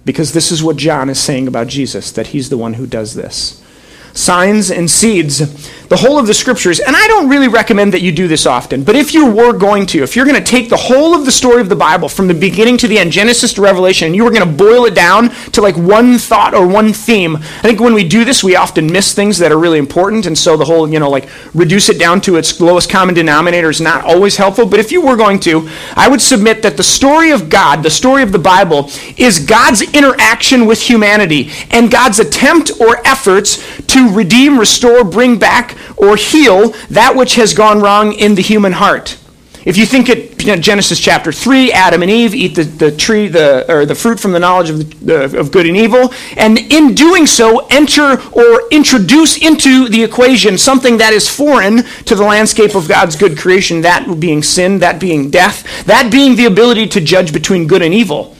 because 0.06 0.34
this 0.34 0.52
is 0.52 0.64
what 0.64 0.78
John 0.78 1.10
is 1.10 1.20
saying 1.20 1.48
about 1.48 1.68
Jesus, 1.68 2.12
that 2.12 2.28
he's 2.28 2.50
the 2.50 2.58
one 2.58 2.74
who 2.76 2.88
does 2.88 3.14
this 3.14 3.62
signs 4.14 4.72
and 4.72 4.90
seeds, 4.90 5.40
the 5.88 5.98
whole 5.98 6.18
of 6.18 6.26
the 6.26 6.34
scriptures. 6.34 6.80
And 6.80 6.96
I 6.96 7.08
don't 7.08 7.30
really 7.30 7.50
recommend 7.50 7.94
that 7.94 8.02
you 8.02 8.12
do 8.14 8.28
this 8.28 8.46
often, 8.46 8.84
but 8.84 8.96
if 8.96 9.14
you 9.14 9.30
were 9.30 9.52
going 9.52 9.86
to, 9.88 10.04
if 10.04 10.16
you're 10.16 10.26
going 10.26 10.42
to 10.42 10.44
take 10.44 10.70
the 10.70 10.78
whole 10.78 11.14
of 11.14 11.26
the 11.26 11.32
story 11.32 11.60
of 11.60 11.68
the 11.68 11.76
Bible 11.76 12.08
from 12.08 12.28
the 12.28 12.34
beginning 12.34 12.78
to 12.78 12.88
the 12.88 12.98
end, 12.98 13.12
Genesis 13.12 13.54
to 13.54 13.62
Revelation, 13.62 14.08
and 14.08 14.16
you 14.16 14.24
were 14.24 14.32
going 14.32 14.48
to 14.48 14.64
boil 14.64 14.86
it 14.86 14.96
down 14.96 15.30
to 15.52 15.62
like 15.62 15.76
one 15.76 16.18
thought 16.18 16.54
or 16.54 16.66
one 16.66 16.94
theme, 16.94 17.36
I 17.36 17.62
think 17.62 17.82
when 17.82 17.94
we 17.94 18.08
do 18.08 18.24
this, 18.24 18.42
we 18.42 18.56
often 18.56 18.88
miss 18.88 19.14
things 19.14 19.38
that 19.40 19.52
are 19.52 19.60
really 19.60 19.80
important. 19.80 20.26
And 20.26 20.38
so 20.38 20.56
the 20.56 20.66
whole, 20.66 20.90
you 20.90 21.00
know, 21.00 21.10
like 21.10 21.28
reduce 21.54 21.90
it 21.90 22.00
down 22.00 22.22
to 22.22 22.38
its 22.38 22.62
lowest 22.62 22.90
common 22.90 23.14
denominator 23.14 23.70
is 23.70 23.82
not 23.82 24.06
always 24.06 24.38
helpful. 24.38 24.66
But 24.66 24.80
if 24.80 24.92
you 24.92 25.02
were 25.06 25.18
going 25.18 25.40
to, 25.42 25.70
I 25.96 26.08
would 26.08 26.22
submit 26.22 26.62
that 26.62 26.78
the 26.78 26.84
story 26.84 27.32
of 27.32 27.50
God, 27.50 27.84
the 27.84 27.90
story 27.90 28.24
of 28.24 28.32
the 28.32 28.40
Bible, 28.40 28.90
is 29.18 29.40
God's 29.46 29.82
interaction 29.94 30.66
with 30.66 30.82
humanity 30.82 31.52
and 31.72 31.92
God's 31.92 32.20
attempt 32.20 32.72
or 32.80 33.06
efforts 33.06 33.58
to 33.88 34.01
redeem, 34.10 34.58
restore, 34.58 35.04
bring 35.04 35.40
back, 35.40 35.78
or 35.98 36.16
heal 36.16 36.70
that 36.90 37.16
which 37.16 37.36
has 37.36 37.54
gone 37.54 37.82
wrong 37.82 38.14
in 38.14 38.36
the 38.36 38.42
human 38.42 38.74
heart. 38.74 39.18
If 39.64 39.78
you 39.78 39.86
think 39.86 40.10
at 40.10 40.42
you 40.42 40.56
know, 40.56 40.56
Genesis 40.56 41.00
chapter 41.00 41.32
3, 41.32 41.72
Adam 41.72 42.02
and 42.02 42.10
Eve 42.10 42.34
eat 42.34 42.56
the, 42.56 42.64
the 42.64 42.92
tree, 42.92 43.28
the, 43.28 43.72
or 43.72 43.86
the 43.86 43.94
fruit 43.94 44.20
from 44.20 44.32
the 44.32 44.40
knowledge 44.40 44.72
of, 44.72 45.06
the, 45.06 45.38
of 45.38 45.52
good 45.52 45.68
and 45.68 45.78
evil, 45.78 46.12
and 46.36 46.58
in 46.58 46.96
doing 46.96 47.28
so, 47.28 47.68
enter 47.68 48.20
or 48.32 48.68
introduce 48.72 49.38
into 49.38 49.88
the 49.88 50.04
equation 50.04 50.58
something 50.58 50.98
that 50.98 51.14
is 51.14 51.30
foreign 51.30 51.84
to 52.06 52.16
the 52.16 52.24
landscape 52.24 52.74
of 52.74 52.88
God's 52.88 53.16
good 53.16 53.38
creation, 53.38 53.82
that 53.82 54.20
being 54.20 54.42
sin, 54.42 54.80
that 54.80 55.00
being 55.00 55.30
death, 55.30 55.86
that 55.86 56.12
being 56.12 56.36
the 56.36 56.46
ability 56.46 56.88
to 56.88 57.02
judge 57.02 57.32
between 57.32 57.68
good 57.68 57.84
and 57.84 57.94
evil. 57.94 58.36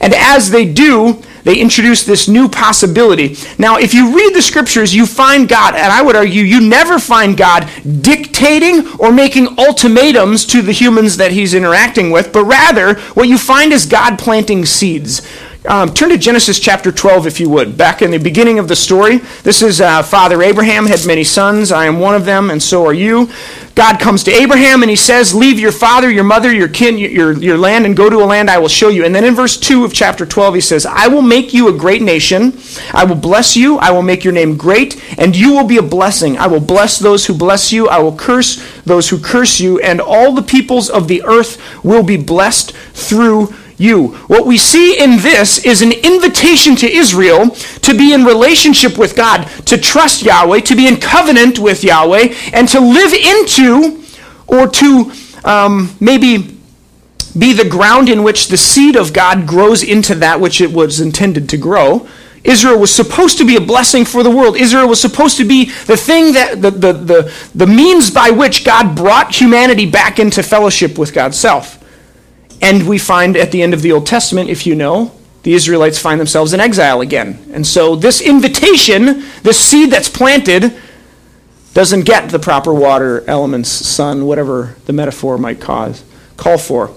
And 0.00 0.14
as 0.14 0.50
they 0.50 0.72
do, 0.72 1.20
they 1.44 1.58
introduce 1.58 2.04
this 2.04 2.28
new 2.28 2.48
possibility. 2.48 3.36
Now, 3.58 3.78
if 3.78 3.94
you 3.94 4.14
read 4.16 4.34
the 4.34 4.42
scriptures, 4.42 4.94
you 4.94 5.06
find 5.06 5.48
God, 5.48 5.74
and 5.74 5.92
I 5.92 6.02
would 6.02 6.16
argue 6.16 6.42
you 6.42 6.60
never 6.60 6.98
find 6.98 7.36
God 7.36 7.68
dictating 8.00 8.86
or 8.98 9.12
making 9.12 9.58
ultimatums 9.58 10.44
to 10.46 10.62
the 10.62 10.72
humans 10.72 11.16
that 11.16 11.32
he's 11.32 11.54
interacting 11.54 12.10
with, 12.10 12.32
but 12.32 12.44
rather 12.44 12.94
what 13.14 13.28
you 13.28 13.38
find 13.38 13.72
is 13.72 13.86
God 13.86 14.18
planting 14.18 14.64
seeds. 14.64 15.26
Um, 15.68 15.92
turn 15.92 16.08
to 16.08 16.16
Genesis 16.16 16.58
chapter 16.58 16.90
12, 16.90 17.26
if 17.26 17.38
you 17.38 17.50
would. 17.50 17.76
Back 17.76 18.00
in 18.00 18.10
the 18.10 18.18
beginning 18.18 18.58
of 18.58 18.66
the 18.66 18.74
story, 18.74 19.18
this 19.42 19.60
is 19.60 19.82
uh, 19.82 20.02
Father 20.02 20.42
Abraham 20.42 20.86
had 20.86 21.04
many 21.06 21.22
sons. 21.22 21.70
I 21.70 21.84
am 21.84 21.98
one 21.98 22.14
of 22.14 22.24
them, 22.24 22.48
and 22.48 22.62
so 22.62 22.86
are 22.86 22.94
you. 22.94 23.28
God 23.74 24.00
comes 24.00 24.24
to 24.24 24.30
Abraham 24.30 24.82
and 24.82 24.88
he 24.88 24.96
says, 24.96 25.34
Leave 25.34 25.58
your 25.58 25.72
father, 25.72 26.10
your 26.10 26.24
mother, 26.24 26.52
your 26.52 26.68
kin, 26.68 26.96
your, 26.96 27.32
your 27.32 27.58
land, 27.58 27.84
and 27.84 27.94
go 27.94 28.08
to 28.08 28.16
a 28.16 28.24
land 28.24 28.48
I 28.48 28.58
will 28.58 28.68
show 28.68 28.88
you. 28.88 29.04
And 29.04 29.14
then 29.14 29.24
in 29.24 29.34
verse 29.34 29.58
2 29.58 29.84
of 29.84 29.92
chapter 29.92 30.24
12, 30.24 30.54
he 30.54 30.60
says, 30.62 30.86
I 30.86 31.08
will 31.08 31.22
make 31.22 31.52
you 31.52 31.68
a 31.68 31.78
great 31.78 32.00
nation. 32.00 32.58
I 32.92 33.04
will 33.04 33.14
bless 33.14 33.54
you. 33.54 33.76
I 33.78 33.90
will 33.90 34.02
make 34.02 34.24
your 34.24 34.32
name 34.32 34.56
great, 34.56 35.02
and 35.18 35.36
you 35.36 35.52
will 35.52 35.66
be 35.66 35.76
a 35.76 35.82
blessing. 35.82 36.38
I 36.38 36.46
will 36.46 36.60
bless 36.60 36.98
those 36.98 37.26
who 37.26 37.34
bless 37.34 37.70
you. 37.70 37.86
I 37.88 37.98
will 37.98 38.16
curse 38.16 38.62
those 38.84 39.10
who 39.10 39.18
curse 39.18 39.60
you, 39.60 39.78
and 39.80 40.00
all 40.00 40.32
the 40.32 40.42
peoples 40.42 40.88
of 40.88 41.06
the 41.06 41.22
earth 41.22 41.84
will 41.84 42.02
be 42.02 42.16
blessed 42.16 42.72
through 42.72 43.54
you. 43.80 44.08
What 44.28 44.46
we 44.46 44.58
see 44.58 45.02
in 45.02 45.18
this 45.18 45.64
is 45.64 45.82
an 45.82 45.92
invitation 45.92 46.76
to 46.76 46.90
Israel 46.90 47.50
to 47.50 47.94
be 47.94 48.12
in 48.12 48.24
relationship 48.24 48.98
with 48.98 49.16
God, 49.16 49.46
to 49.66 49.78
trust 49.78 50.22
Yahweh, 50.22 50.60
to 50.60 50.76
be 50.76 50.86
in 50.86 50.96
covenant 50.96 51.58
with 51.58 51.82
Yahweh, 51.82 52.34
and 52.52 52.68
to 52.68 52.80
live 52.80 53.12
into 53.12 54.02
or 54.46 54.68
to 54.68 55.12
um, 55.44 55.96
maybe 56.00 56.58
be 57.38 57.52
the 57.52 57.68
ground 57.68 58.08
in 58.08 58.22
which 58.22 58.48
the 58.48 58.56
seed 58.56 58.96
of 58.96 59.12
God 59.12 59.46
grows 59.46 59.82
into 59.82 60.14
that 60.16 60.40
which 60.40 60.60
it 60.60 60.72
was 60.72 61.00
intended 61.00 61.48
to 61.50 61.56
grow. 61.56 62.08
Israel 62.42 62.78
was 62.78 62.94
supposed 62.94 63.38
to 63.38 63.44
be 63.44 63.56
a 63.56 63.60
blessing 63.60 64.04
for 64.04 64.22
the 64.22 64.30
world. 64.30 64.56
Israel 64.56 64.88
was 64.88 65.00
supposed 65.00 65.36
to 65.36 65.44
be 65.44 65.66
the 65.84 65.96
thing 65.96 66.32
that, 66.32 66.62
the, 66.62 66.70
the, 66.70 66.92
the, 66.92 67.34
the 67.54 67.66
means 67.66 68.10
by 68.10 68.30
which 68.30 68.64
God 68.64 68.96
brought 68.96 69.34
humanity 69.34 69.88
back 69.88 70.18
into 70.18 70.42
fellowship 70.42 70.98
with 70.98 71.12
God's 71.12 71.38
self. 71.38 71.79
And 72.60 72.86
we 72.88 72.98
find 72.98 73.36
at 73.36 73.52
the 73.52 73.62
end 73.62 73.74
of 73.74 73.82
the 73.82 73.92
Old 73.92 74.06
Testament, 74.06 74.50
if 74.50 74.66
you 74.66 74.74
know, 74.74 75.12
the 75.42 75.54
Israelites 75.54 75.98
find 75.98 76.20
themselves 76.20 76.52
in 76.52 76.60
exile 76.60 77.00
again. 77.00 77.38
And 77.52 77.66
so 77.66 77.96
this 77.96 78.20
invitation, 78.20 79.24
this 79.42 79.58
seed 79.58 79.90
that's 79.90 80.08
planted, 80.08 80.78
doesn't 81.72 82.04
get 82.04 82.28
the 82.30 82.38
proper 82.38 82.74
water, 82.74 83.24
elements, 83.26 83.70
sun, 83.70 84.26
whatever 84.26 84.76
the 84.86 84.92
metaphor 84.92 85.38
might 85.38 85.60
cause, 85.60 86.04
call 86.36 86.58
for. 86.58 86.94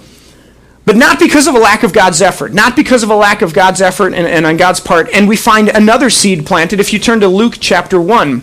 But 0.86 0.98
not 0.98 1.20
because 1.20 1.48
of 1.48 1.56
a 1.56 1.60
lack 1.60 1.84
of 1.84 1.94
God's 1.94 2.22
effort, 2.22 2.54
not 2.54 2.76
because 2.76 3.04
of 3.04 3.10
a 3.10 3.16
lack 3.16 3.42
of 3.42 3.54
God's 3.54 3.82
effort 3.82 4.14
and, 4.14 4.28
and 4.28 4.46
on 4.46 4.58
God's 4.58 4.82
part. 4.82 5.08
And 5.14 5.30
we 5.30 5.38
find 5.38 5.70
another 5.70 6.10
seed 6.10 6.46
planted. 6.46 6.82
If 6.82 6.92
you 6.92 7.00
turn 7.00 7.22
to 7.22 7.28
Luke 7.30 7.56
chapter 7.60 8.02
1, 8.02 8.42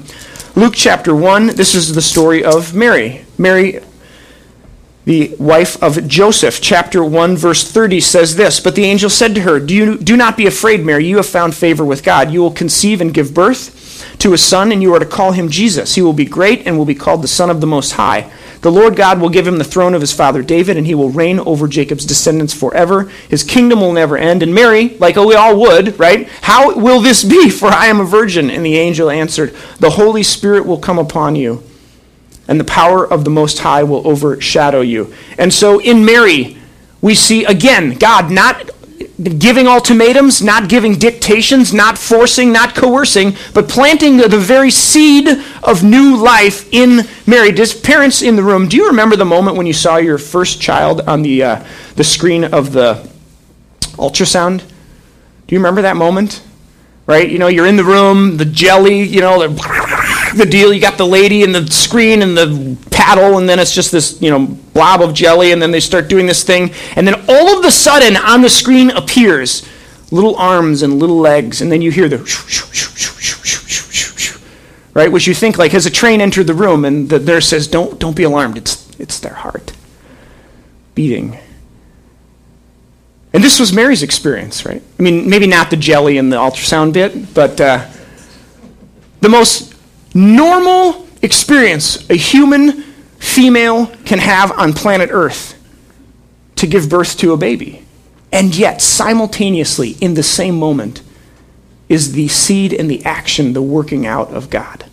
Luke 0.57 0.75
chapter 0.75 1.15
1, 1.15 1.49
this 1.49 1.75
is 1.75 1.95
the 1.95 2.01
story 2.01 2.43
of 2.43 2.75
Mary. 2.75 3.27
Mary 3.37 3.81
the 5.05 5.35
wife 5.39 5.83
of 5.83 6.07
Joseph. 6.07 6.61
Chapter 6.61 7.03
1, 7.03 7.37
verse 7.37 7.71
30 7.71 8.01
says 8.01 8.37
this 8.37 8.61
But 8.61 8.75
the 8.75 8.85
angel 8.85 9.11
said 9.11 9.35
to 9.35 9.41
her, 9.43 9.59
do, 9.59 9.75
you, 9.75 9.99
do 9.99 10.17
not 10.17 10.37
be 10.37 10.47
afraid, 10.47 10.85
Mary. 10.85 11.07
You 11.07 11.17
have 11.17 11.27
found 11.27 11.55
favor 11.55 11.85
with 11.85 12.05
God. 12.05 12.31
You 12.31 12.41
will 12.41 12.51
conceive 12.51 13.01
and 13.01 13.15
give 13.15 13.35
birth 13.35 14.19
to 14.19 14.33
a 14.35 14.39
son, 14.39 14.73
and 14.73 14.83
you 14.83 14.95
are 14.95 14.99
to 14.99 15.07
call 15.07 15.33
him 15.33 15.49
Jesus. 15.49 15.95
He 15.95 16.03
will 16.03 16.13
be 16.13 16.27
great 16.27 16.67
and 16.67 16.77
will 16.77 16.85
be 16.85 16.95
called 16.95 17.23
the 17.23 17.29
Son 17.29 17.51
of 17.51 17.61
the 17.61 17.67
Most 17.67 17.93
High. 17.93 18.31
The 18.61 18.71
Lord 18.71 18.95
God 18.95 19.21
will 19.21 19.31
give 19.31 19.47
him 19.47 19.57
the 19.57 19.65
throne 19.65 19.95
of 19.95 20.03
his 20.03 20.13
father 20.13 20.43
David, 20.43 20.77
and 20.77 20.87
he 20.87 20.95
will 20.95 21.09
reign 21.09 21.39
over 21.41 21.67
Jacob's 21.67 22.05
descendants 22.05 22.53
forever. 22.53 23.05
His 23.31 23.43
kingdom 23.43 23.81
will 23.81 23.93
never 23.93 24.19
end. 24.19 24.43
And 24.43 24.55
Mary, 24.55 24.91
like 24.99 25.17
we 25.17 25.35
all 25.35 25.59
would, 25.59 25.99
right? 25.99 26.29
How 26.43 26.79
will 26.79 27.01
this 27.01 27.25
be? 27.25 27.49
For 27.49 27.69
I 27.69 27.87
am 27.87 28.01
a 28.01 28.05
virgin. 28.05 28.51
And 28.51 28.65
the 28.65 28.77
angel 28.77 29.09
answered, 29.09 29.55
The 29.79 29.91
Holy 29.91 30.23
Spirit 30.23 30.67
will 30.67 30.79
come 30.79 30.99
upon 30.99 31.37
you 31.37 31.63
and 32.51 32.59
the 32.59 32.65
power 32.65 33.07
of 33.07 33.25
the 33.25 33.31
Most 33.31 33.61
High 33.61 33.85
will 33.85 34.07
overshadow 34.07 34.81
you. 34.81 35.15
And 35.39 35.55
so 35.55 35.81
in 35.81 36.05
Mary, 36.05 36.59
we 37.01 37.15
see 37.15 37.45
again 37.45 37.95
God 37.95 38.31
not 38.31 38.69
giving 39.39 39.69
ultimatums, 39.69 40.43
not 40.43 40.69
giving 40.69 40.99
dictations, 40.99 41.73
not 41.73 41.97
forcing, 41.97 42.53
not 42.53 42.75
coercing, 42.75 43.37
but 43.55 43.69
planting 43.69 44.17
the, 44.17 44.29
the 44.29 44.39
very 44.39 44.71
seed 44.71 45.29
of 45.63 45.85
new 45.85 46.17
life 46.17 46.69
in 46.73 47.07
Mary. 47.25 47.53
Just 47.53 47.85
parents 47.85 48.21
in 48.21 48.35
the 48.35 48.43
room, 48.43 48.67
do 48.67 48.77
you 48.77 48.89
remember 48.89 49.15
the 49.15 49.25
moment 49.25 49.57
when 49.57 49.67
you 49.67 49.73
saw 49.73 49.99
your 49.99 50.19
first 50.19 50.61
child 50.61 51.03
on 51.03 51.23
the, 51.23 51.43
uh, 51.43 51.65
the 51.95 52.05
screen 52.05 52.45
of 52.45 52.73
the 52.73 53.09
ultrasound? 53.93 54.59
Do 55.47 55.55
you 55.55 55.59
remember 55.59 55.83
that 55.83 55.97
moment? 55.97 56.43
Right? 57.07 57.31
You 57.31 57.39
know, 57.39 57.49
you're 57.49 57.67
in 57.67 57.77
the 57.77 57.85
room, 57.85 58.39
the 58.39 58.45
jelly, 58.45 59.03
you 59.03 59.21
know, 59.21 59.47
the 59.47 59.49
deal. 60.51 60.73
You 60.73 60.81
got 60.81 60.99
the 60.99 61.07
lady 61.07 61.43
and 61.43 61.55
the 61.55 61.71
screen 61.71 62.23
and 62.23 62.37
the 62.37 62.77
paddle, 62.91 63.39
and 63.39 63.49
then 63.49 63.59
it's 63.59 63.75
just 63.75 63.93
this, 63.93 64.21
you 64.21 64.31
know, 64.31 64.47
blob 64.47 65.01
of 65.01 65.15
jelly, 65.15 65.53
and 65.53 65.61
then 65.61 65.71
they 65.71 65.81
start 65.81 66.09
doing 66.09 66.27
this 66.27 66.43
thing, 66.43 66.73
and 66.97 67.07
then 67.07 67.15
all 67.29 67.57
of 67.57 67.63
the 67.63 67.71
sudden 67.71 68.17
on 68.17 68.43
the 68.43 68.51
screen 68.51 68.91
appears 68.91 69.67
little 70.11 70.37
arms 70.37 70.83
and 70.83 70.99
little 70.99 71.19
legs, 71.19 71.63
and 71.63 71.71
then 71.71 71.83
you 71.83 71.91
hear 71.91 72.09
the 72.09 72.19
right, 74.95 75.11
which 75.11 75.27
you 75.27 75.35
think 75.35 75.59
like 75.59 75.73
has 75.73 75.87
a 75.87 75.91
train 75.91 76.21
entered 76.21 76.47
the 76.47 76.55
room, 76.55 76.85
and 76.85 77.09
the 77.09 77.19
nurse 77.19 77.49
says, 77.49 77.69
"Don't, 77.69 77.99
don't 77.99 78.17
be 78.17 78.25
alarmed. 78.25 78.57
It's, 78.57 78.91
it's 78.99 79.21
their 79.21 79.35
heart 79.35 79.73
beating." 80.95 81.39
And 83.33 83.45
this 83.45 83.61
was 83.61 83.73
Mary's 83.73 84.03
experience, 84.03 84.67
right? 84.67 84.83
I 84.99 85.03
mean, 85.03 85.29
maybe 85.31 85.47
not 85.47 85.71
the 85.71 85.77
jelly 85.77 86.19
and 86.19 86.33
the 86.33 86.37
ultrasound 86.37 86.93
bit, 86.93 87.33
but 87.33 87.61
uh, 87.61 87.89
the 89.21 89.29
most 89.29 89.70
normal 90.15 91.07
experience 91.23 92.09
a 92.11 92.15
human 92.15 92.83
female 93.19 93.87
can 94.05 94.19
have 94.19 94.53
on 94.53 94.73
planet 94.73 95.11
Earth 95.13 95.57
to 96.57 96.67
give 96.67 96.89
birth 96.89 97.17
to 97.19 97.33
a 97.33 97.37
baby. 97.37 97.85
And 98.33 98.55
yet, 98.55 98.81
simultaneously, 98.81 99.97
in 100.01 100.15
the 100.15 100.23
same 100.23 100.59
moment, 100.59 101.03
is 101.89 102.13
the 102.13 102.29
seed 102.29 102.73
and 102.73 102.91
the 102.91 103.05
action, 103.05 103.53
the 103.53 103.63
working 103.63 104.07
out 104.07 104.31
of 104.31 104.51
God 104.51 104.85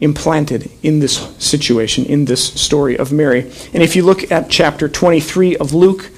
implanted 0.00 0.70
in 0.82 1.00
this 1.00 1.34
situation, 1.38 2.04
in 2.04 2.26
this 2.26 2.52
story 2.60 2.98
of 2.98 3.12
Mary. 3.12 3.42
And 3.72 3.82
if 3.82 3.96
you 3.96 4.02
look 4.02 4.30
at 4.30 4.50
chapter 4.50 4.88
23 4.88 5.56
of 5.56 5.72
Luke, 5.72 6.10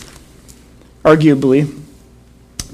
arguably, 1.04 1.80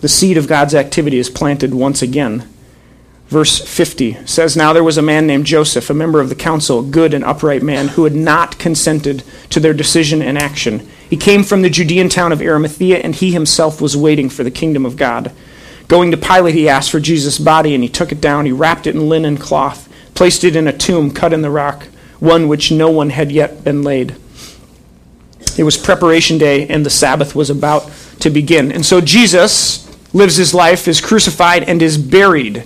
the 0.01 0.09
seed 0.09 0.37
of 0.37 0.49
God's 0.49 0.75
activity 0.75 1.19
is 1.19 1.31
planted 1.31 1.75
once 1.75 2.03
again. 2.03 2.49
Verse 3.29 3.59
50 3.59 4.27
says, 4.27 4.57
Now 4.57 4.73
there 4.73 4.85
was 4.85 4.99
a 4.99 5.03
man 5.03 5.27
named 5.27 5.47
Joseph, 5.47 5.91
a 5.91 5.95
member 5.95 6.21
of 6.21 6.29
the 6.29 6.35
council, 6.35 6.81
a 6.81 6.85
good 6.85 7.15
and 7.15 7.25
upright 7.25 7.63
man, 7.63 7.89
who 7.89 8.05
had 8.05 8.15
not 8.15 8.59
consented 8.59 9.23
to 9.51 9.61
their 9.61 9.75
decision 9.75 10.23
and 10.23 10.37
action. 10.37 10.89
He 11.09 11.17
came 11.17 11.43
from 11.43 11.63
the 11.63 11.71
Judean 11.71 12.09
town 12.09 12.33
of 12.33 12.43
Arimathea, 12.43 12.99
and 12.99 13.15
he 13.15 13.33
himself 13.33 13.81
was 13.81 13.97
waiting 13.97 14.29
for 14.29 14.45
the 14.45 14.51
kingdom 14.51 14.85
of 14.85 14.97
God. 14.97 15.33
Going 15.89 16.11
to 16.11 16.17
Pilate, 16.17 16.55
he 16.55 16.69
asked 16.69 16.91
for 16.91 17.01
Jesus' 17.01 17.39
body, 17.39 17.75
and 17.75 17.83
he 17.83 17.89
took 17.89 18.13
it 18.13 18.21
down. 18.21 18.47
He 18.47 18.53
wrapped 18.53 18.87
it 18.87 18.95
in 18.95 19.09
linen 19.09 19.37
cloth, 19.37 19.89
placed 20.15 20.45
it 20.45 20.57
in 20.57 20.67
a 20.67 20.77
tomb 20.77 21.11
cut 21.11 21.33
in 21.33 21.43
the 21.43 21.51
rock, 21.51 21.87
one 22.21 22.49
which 22.49 22.73
no 22.73 22.91
one 22.91 23.11
had 23.11 23.33
yet 23.33 23.65
been 23.65 23.83
laid. 23.83 24.17
It 25.57 25.65
was 25.65 25.77
preparation 25.77 26.39
day, 26.39 26.67
and 26.67 26.85
the 26.85 26.91
Sabbath 26.91 27.35
was 27.35 27.51
about 27.51 27.91
to 28.21 28.31
begin. 28.31 28.73
And 28.73 28.85
so 28.85 29.01
Jesus 29.01 29.85
lives 30.15 30.37
his 30.37 30.55
life, 30.55 30.89
is 30.89 31.01
crucified, 31.01 31.65
and 31.65 31.83
is 31.83 31.99
buried, 31.99 32.65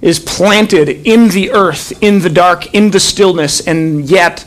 is 0.00 0.18
planted 0.18 0.88
in 0.88 1.28
the 1.28 1.50
earth, 1.50 2.02
in 2.02 2.20
the 2.20 2.30
dark, 2.30 2.74
in 2.74 2.90
the 2.90 3.00
stillness, 3.00 3.60
and 3.66 4.08
yet 4.08 4.46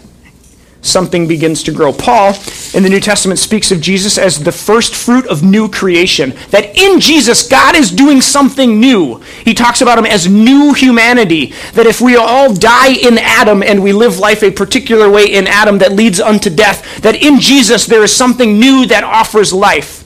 something 0.81 1.27
begins 1.27 1.63
to 1.63 1.71
grow. 1.71 1.93
Paul 1.93 2.33
in 2.73 2.83
the 2.83 2.89
New 2.89 2.99
Testament 2.99 3.39
speaks 3.39 3.71
of 3.71 3.81
Jesus 3.81 4.17
as 4.17 4.43
the 4.43 4.51
first 4.51 4.95
fruit 4.95 5.27
of 5.27 5.43
new 5.43 5.69
creation. 5.69 6.33
That 6.49 6.75
in 6.75 6.99
Jesus, 6.99 7.47
God 7.47 7.75
is 7.75 7.91
doing 7.91 8.21
something 8.21 8.79
new. 8.79 9.17
He 9.45 9.53
talks 9.53 9.81
about 9.81 9.99
him 9.99 10.05
as 10.05 10.27
new 10.27 10.73
humanity. 10.73 11.53
That 11.73 11.85
if 11.85 12.01
we 12.01 12.15
all 12.15 12.53
die 12.53 12.93
in 12.93 13.17
Adam 13.17 13.61
and 13.61 13.83
we 13.83 13.93
live 13.93 14.19
life 14.19 14.43
a 14.43 14.51
particular 14.51 15.09
way 15.09 15.25
in 15.25 15.47
Adam 15.47 15.77
that 15.79 15.91
leads 15.91 16.19
unto 16.19 16.49
death, 16.49 17.01
that 17.01 17.15
in 17.15 17.39
Jesus 17.39 17.85
there 17.85 18.03
is 18.03 18.15
something 18.15 18.59
new 18.59 18.85
that 18.87 19.03
offers 19.03 19.53
life. 19.53 19.99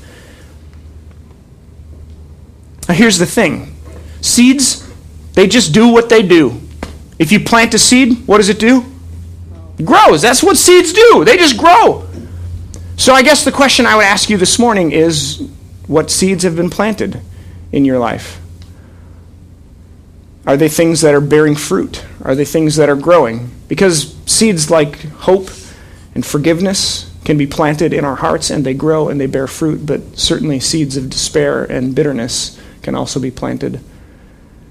Now, 2.88 2.96
here's 2.96 3.18
the 3.18 3.26
thing 3.26 3.76
seeds, 4.22 4.85
they 5.36 5.48
just 5.48 5.74
do 5.74 5.90
what 5.90 6.10
they 6.10 6.24
do. 6.24 6.60
If 7.20 7.32
you 7.32 7.40
plant 7.40 7.74
a 7.74 7.80
seed, 7.80 8.26
what 8.28 8.38
does 8.38 8.50
it 8.50 8.60
do? 8.60 8.86
It 9.78 9.86
grows. 9.86 10.22
That's 10.22 10.42
what 10.42 10.58
seeds 10.58 10.94
do, 10.94 11.24
they 11.26 11.38
just 11.38 11.58
grow. 11.58 12.08
So, 12.98 13.14
I 13.14 13.24
guess 13.24 13.44
the 13.44 13.52
question 13.52 13.86
I 13.86 13.96
would 13.98 14.06
ask 14.06 14.30
you 14.30 14.38
this 14.38 14.58
morning 14.58 14.92
is 14.92 15.48
what 15.88 16.10
seeds 16.10 16.44
have 16.44 16.56
been 16.56 16.70
planted 16.70 17.20
in 17.72 17.84
your 17.84 18.00
life? 18.00 18.40
Are 20.48 20.56
they 20.56 20.70
things 20.70 21.02
that 21.02 21.14
are 21.14 21.22
bearing 21.22 21.56
fruit? 21.56 22.06
Are 22.24 22.36
they 22.36 22.46
things 22.46 22.76
that 22.78 22.88
are 22.88 22.96
growing? 22.96 23.52
Because 23.68 24.16
seeds 24.26 24.70
like 24.70 25.02
hope 25.02 25.50
and 26.14 26.26
forgiveness 26.26 27.12
can 27.26 27.38
be 27.38 27.48
planted 27.48 27.92
in 27.92 28.06
our 28.06 28.16
hearts 28.16 28.50
and 28.50 28.66
they 28.66 28.74
grow 28.74 29.10
and 29.10 29.20
they 29.20 29.26
bear 29.26 29.48
fruit, 29.48 29.86
but 29.86 30.18
certainly 30.18 30.60
seeds 30.60 30.96
of 30.96 31.10
despair 31.10 31.64
and 31.66 31.96
bitterness 31.96 32.60
can 32.84 32.96
also 32.96 33.20
be 33.20 33.32
planted. 33.32 33.82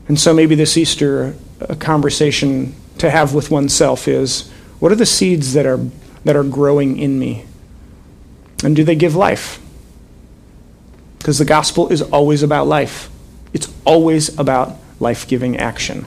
And 0.08 0.18
so 0.18 0.34
maybe 0.34 0.54
this 0.54 0.76
Easter, 0.76 1.34
a 1.60 1.76
conversation 1.76 2.74
to 2.98 3.10
have 3.10 3.34
with 3.34 3.50
oneself 3.50 4.06
is 4.06 4.50
what 4.78 4.92
are 4.92 4.96
the 4.96 5.06
seeds 5.06 5.54
that 5.54 5.66
are, 5.66 5.80
that 6.24 6.36
are 6.36 6.44
growing 6.44 6.98
in 6.98 7.18
me? 7.18 7.46
And 8.62 8.76
do 8.76 8.84
they 8.84 8.96
give 8.96 9.14
life? 9.14 9.60
Because 11.18 11.38
the 11.38 11.44
gospel 11.44 11.88
is 11.88 12.02
always 12.02 12.42
about 12.42 12.66
life, 12.66 13.10
it's 13.52 13.72
always 13.84 14.38
about 14.38 14.76
life 15.00 15.26
giving 15.26 15.56
action. 15.56 16.06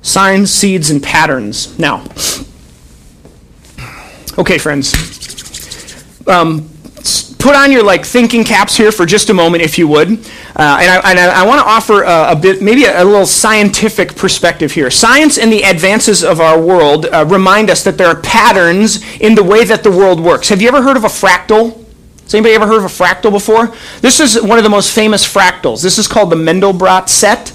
Signs, 0.00 0.50
seeds, 0.50 0.90
and 0.90 1.02
patterns. 1.02 1.78
Now, 1.78 2.04
okay, 4.38 4.58
friends. 4.58 4.92
Um, 6.26 6.71
put 7.42 7.56
on 7.56 7.72
your 7.72 7.82
like 7.82 8.04
thinking 8.04 8.44
caps 8.44 8.76
here 8.76 8.92
for 8.92 9.04
just 9.04 9.28
a 9.28 9.34
moment, 9.34 9.64
if 9.64 9.76
you 9.76 9.88
would. 9.88 10.08
Uh, 10.08 10.78
and 11.04 11.18
I, 11.18 11.42
I, 11.42 11.46
want 11.46 11.60
to 11.60 11.66
offer 11.66 12.04
a, 12.04 12.32
a, 12.32 12.36
bit, 12.36 12.62
maybe 12.62 12.84
a, 12.84 13.02
a, 13.02 13.04
little 13.04 13.26
scientific 13.26 14.14
perspective 14.14 14.70
here. 14.70 14.90
Science 14.90 15.38
and 15.38 15.52
the 15.52 15.62
advances 15.62 16.22
of 16.22 16.40
our 16.40 16.60
world 16.60 17.06
uh, 17.06 17.26
remind 17.28 17.68
us 17.68 17.82
that 17.82 17.98
there 17.98 18.06
are 18.06 18.20
patterns 18.20 19.02
in 19.16 19.34
the 19.34 19.42
way 19.42 19.64
that 19.64 19.82
the 19.82 19.90
world 19.90 20.20
works. 20.20 20.48
Have 20.50 20.62
you 20.62 20.68
ever 20.68 20.82
heard 20.82 20.96
of 20.96 21.02
a 21.02 21.08
fractal? 21.08 21.84
Has 22.22 22.32
anybody 22.32 22.54
ever 22.54 22.66
heard 22.68 22.78
of 22.78 22.84
a 22.84 22.86
fractal 22.86 23.32
before? 23.32 23.74
This 24.00 24.20
is 24.20 24.40
one 24.40 24.58
of 24.58 24.64
the 24.64 24.70
most 24.70 24.94
famous 24.94 25.26
fractals. 25.26 25.82
This 25.82 25.98
is 25.98 26.06
called 26.06 26.30
the 26.30 26.36
Mandelbrot 26.36 27.08
set. 27.08 27.52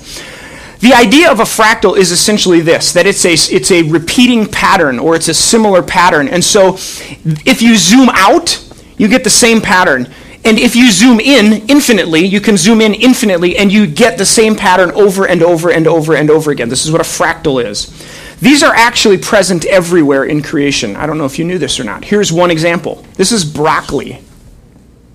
The 0.79 0.93
idea 0.93 1.31
of 1.31 1.39
a 1.39 1.43
fractal 1.43 1.97
is 1.97 2.11
essentially 2.11 2.59
this 2.59 2.91
that 2.91 3.07
it's 3.07 3.25
a, 3.25 3.33
it's 3.33 3.71
a 3.71 3.83
repeating 3.83 4.47
pattern 4.47 4.99
or 4.99 5.15
it's 5.15 5.29
a 5.29 5.33
similar 5.33 5.81
pattern. 5.81 6.27
And 6.27 6.43
so 6.43 6.73
if 6.75 7.61
you 7.61 7.77
zoom 7.77 8.09
out, 8.11 8.66
you 8.97 9.07
get 9.07 9.23
the 9.23 9.29
same 9.29 9.61
pattern. 9.61 10.11
And 10.43 10.59
if 10.59 10.75
you 10.75 10.91
zoom 10.91 11.19
in 11.19 11.67
infinitely, 11.67 12.25
you 12.25 12.39
can 12.39 12.57
zoom 12.57 12.81
in 12.81 12.93
infinitely 12.93 13.57
and 13.57 13.71
you 13.71 13.85
get 13.87 14.17
the 14.17 14.25
same 14.25 14.55
pattern 14.55 14.91
over 14.91 15.27
and 15.27 15.43
over 15.43 15.71
and 15.71 15.87
over 15.87 16.15
and 16.15 16.29
over 16.29 16.51
again. 16.51 16.69
This 16.69 16.85
is 16.85 16.91
what 16.91 17.01
a 17.01 17.03
fractal 17.03 17.63
is. 17.63 17.91
These 18.39 18.61
are 18.61 18.73
actually 18.73 19.17
present 19.17 19.65
everywhere 19.65 20.25
in 20.25 20.43
creation. 20.43 20.95
I 20.95 21.05
don't 21.05 21.17
know 21.17 21.25
if 21.25 21.39
you 21.39 21.45
knew 21.45 21.57
this 21.57 21.79
or 21.79 21.83
not. 21.83 22.05
Here's 22.05 22.31
one 22.31 22.51
example 22.51 23.03
this 23.15 23.31
is 23.31 23.43
broccoli. 23.43 24.21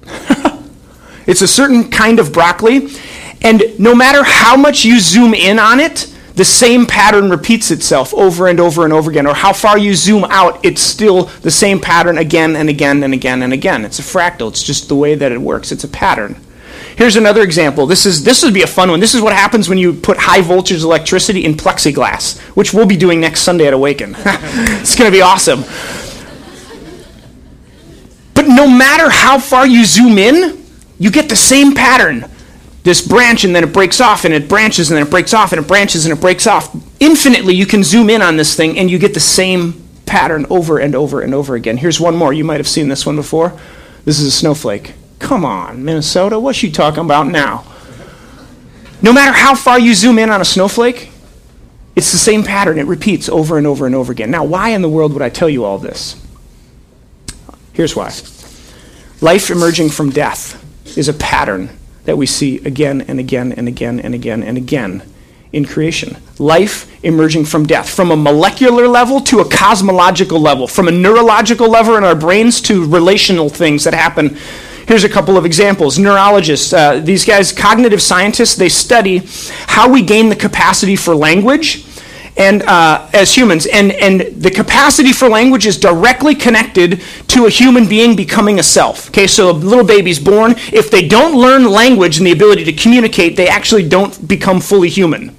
it's 1.26 1.40
a 1.40 1.48
certain 1.48 1.88
kind 1.88 2.18
of 2.18 2.32
broccoli, 2.32 2.88
and 3.40 3.62
no 3.78 3.94
matter 3.94 4.24
how 4.24 4.56
much 4.56 4.84
you 4.84 4.98
zoom 4.98 5.34
in 5.34 5.60
on 5.60 5.78
it, 5.78 6.11
the 6.42 6.46
same 6.46 6.86
pattern 6.86 7.30
repeats 7.30 7.70
itself 7.70 8.12
over 8.14 8.48
and 8.48 8.58
over 8.58 8.82
and 8.82 8.92
over 8.92 9.08
again. 9.08 9.28
Or 9.28 9.34
how 9.34 9.52
far 9.52 9.78
you 9.78 9.94
zoom 9.94 10.24
out, 10.24 10.58
it's 10.64 10.80
still 10.80 11.26
the 11.42 11.52
same 11.52 11.78
pattern 11.78 12.18
again 12.18 12.56
and 12.56 12.68
again 12.68 13.04
and 13.04 13.14
again 13.14 13.44
and 13.44 13.52
again. 13.52 13.84
It's 13.84 14.00
a 14.00 14.02
fractal. 14.02 14.48
It's 14.48 14.64
just 14.64 14.88
the 14.88 14.96
way 14.96 15.14
that 15.14 15.30
it 15.30 15.40
works. 15.40 15.70
It's 15.70 15.84
a 15.84 15.88
pattern. 15.88 16.34
Here's 16.96 17.14
another 17.14 17.42
example. 17.42 17.86
This 17.86 18.06
is 18.06 18.24
this 18.24 18.42
would 18.42 18.54
be 18.54 18.62
a 18.62 18.66
fun 18.66 18.90
one. 18.90 18.98
This 18.98 19.14
is 19.14 19.20
what 19.20 19.32
happens 19.32 19.68
when 19.68 19.78
you 19.78 19.92
put 19.92 20.18
high 20.18 20.40
voltage 20.40 20.82
electricity 20.82 21.44
in 21.44 21.54
plexiglass, 21.54 22.40
which 22.56 22.74
we'll 22.74 22.86
be 22.86 22.96
doing 22.96 23.20
next 23.20 23.42
Sunday 23.42 23.68
at 23.68 23.72
Awaken. 23.72 24.16
it's 24.18 24.96
going 24.96 25.08
to 25.08 25.16
be 25.16 25.22
awesome. 25.22 25.60
But 28.34 28.48
no 28.48 28.68
matter 28.68 29.08
how 29.08 29.38
far 29.38 29.64
you 29.64 29.84
zoom 29.84 30.18
in, 30.18 30.60
you 30.98 31.12
get 31.12 31.28
the 31.28 31.36
same 31.36 31.76
pattern 31.76 32.28
this 32.82 33.06
branch 33.06 33.44
and 33.44 33.54
then 33.54 33.62
it 33.62 33.72
breaks 33.72 34.00
off 34.00 34.24
and 34.24 34.34
it 34.34 34.48
branches 34.48 34.90
and 34.90 34.96
then 34.96 35.06
it 35.06 35.10
breaks 35.10 35.32
off 35.32 35.52
and 35.52 35.60
it 35.60 35.68
branches 35.68 36.04
and 36.04 36.16
it 36.16 36.20
breaks 36.20 36.46
off. 36.46 36.74
Infinitely, 37.00 37.54
you 37.54 37.66
can 37.66 37.84
zoom 37.84 38.10
in 38.10 38.22
on 38.22 38.36
this 38.36 38.56
thing 38.56 38.78
and 38.78 38.90
you 38.90 38.98
get 38.98 39.14
the 39.14 39.20
same 39.20 39.80
pattern 40.04 40.46
over 40.50 40.78
and 40.78 40.94
over 40.94 41.20
and 41.20 41.34
over 41.34 41.54
again. 41.54 41.76
Here's 41.76 42.00
one 42.00 42.16
more. 42.16 42.32
You 42.32 42.44
might 42.44 42.58
have 42.58 42.68
seen 42.68 42.88
this 42.88 43.06
one 43.06 43.16
before. 43.16 43.58
This 44.04 44.18
is 44.18 44.26
a 44.26 44.32
snowflake. 44.32 44.94
Come 45.20 45.44
on, 45.44 45.84
Minnesota, 45.84 46.40
what's 46.40 46.58
she 46.58 46.70
talking 46.72 47.04
about 47.04 47.28
now? 47.28 47.64
No 49.00 49.12
matter 49.12 49.32
how 49.32 49.54
far 49.54 49.78
you 49.78 49.94
zoom 49.94 50.18
in 50.18 50.30
on 50.30 50.40
a 50.40 50.44
snowflake, 50.44 51.10
it's 51.94 52.10
the 52.10 52.18
same 52.18 52.42
pattern. 52.42 52.78
It 52.78 52.86
repeats 52.86 53.28
over 53.28 53.58
and 53.58 53.66
over 53.66 53.86
and 53.86 53.94
over 53.94 54.10
again. 54.10 54.30
Now, 54.30 54.44
why 54.44 54.70
in 54.70 54.82
the 54.82 54.88
world 54.88 55.12
would 55.12 55.22
I 55.22 55.28
tell 55.28 55.48
you 55.48 55.64
all 55.64 55.78
this? 55.78 56.20
Here's 57.72 57.94
why 57.94 58.12
life 59.20 59.50
emerging 59.50 59.90
from 59.90 60.10
death 60.10 60.58
is 60.98 61.08
a 61.08 61.12
pattern 61.12 61.70
that 62.04 62.16
we 62.16 62.26
see 62.26 62.58
again 62.64 63.02
and 63.02 63.18
again 63.20 63.52
and 63.52 63.68
again 63.68 64.00
and 64.00 64.14
again 64.14 64.42
and 64.42 64.56
again 64.56 65.02
in 65.52 65.64
creation. 65.64 66.16
Life 66.38 66.88
emerging 67.04 67.44
from 67.44 67.66
death, 67.66 67.88
from 67.88 68.10
a 68.10 68.16
molecular 68.16 68.88
level 68.88 69.20
to 69.20 69.40
a 69.40 69.48
cosmological 69.48 70.40
level, 70.40 70.66
from 70.66 70.88
a 70.88 70.92
neurological 70.92 71.68
level 71.68 71.96
in 71.96 72.04
our 72.04 72.14
brains 72.14 72.60
to 72.62 72.86
relational 72.86 73.48
things 73.48 73.84
that 73.84 73.94
happen 73.94 74.36
Here's 74.86 75.04
a 75.04 75.08
couple 75.08 75.36
of 75.36 75.46
examples. 75.46 75.98
Neurologists, 75.98 76.72
uh, 76.72 76.98
these 76.98 77.24
guys, 77.24 77.52
cognitive 77.52 78.02
scientists, 78.02 78.56
they 78.56 78.68
study 78.68 79.22
how 79.66 79.88
we 79.88 80.02
gain 80.02 80.28
the 80.28 80.36
capacity 80.36 80.96
for 80.96 81.14
language 81.14 81.84
and 82.36 82.62
uh, 82.62 83.08
as 83.12 83.36
humans 83.36 83.66
and, 83.66 83.92
and 83.92 84.20
the 84.42 84.50
capacity 84.50 85.12
for 85.12 85.28
language 85.28 85.66
is 85.66 85.76
directly 85.78 86.34
connected 86.34 87.02
to 87.28 87.46
a 87.46 87.50
human 87.50 87.86
being 87.86 88.16
becoming 88.16 88.58
a 88.58 88.62
self. 88.62 89.08
Okay 89.08 89.26
so 89.26 89.50
a 89.50 89.52
little 89.52 89.84
baby's 89.84 90.18
born. 90.18 90.54
If 90.72 90.90
they 90.90 91.06
don't 91.06 91.34
learn 91.36 91.64
language 91.64 92.18
and 92.18 92.26
the 92.26 92.32
ability 92.32 92.64
to 92.64 92.72
communicate 92.72 93.36
they 93.36 93.48
actually 93.48 93.88
don't 93.88 94.26
become 94.26 94.60
fully 94.60 94.88
human 94.88 95.36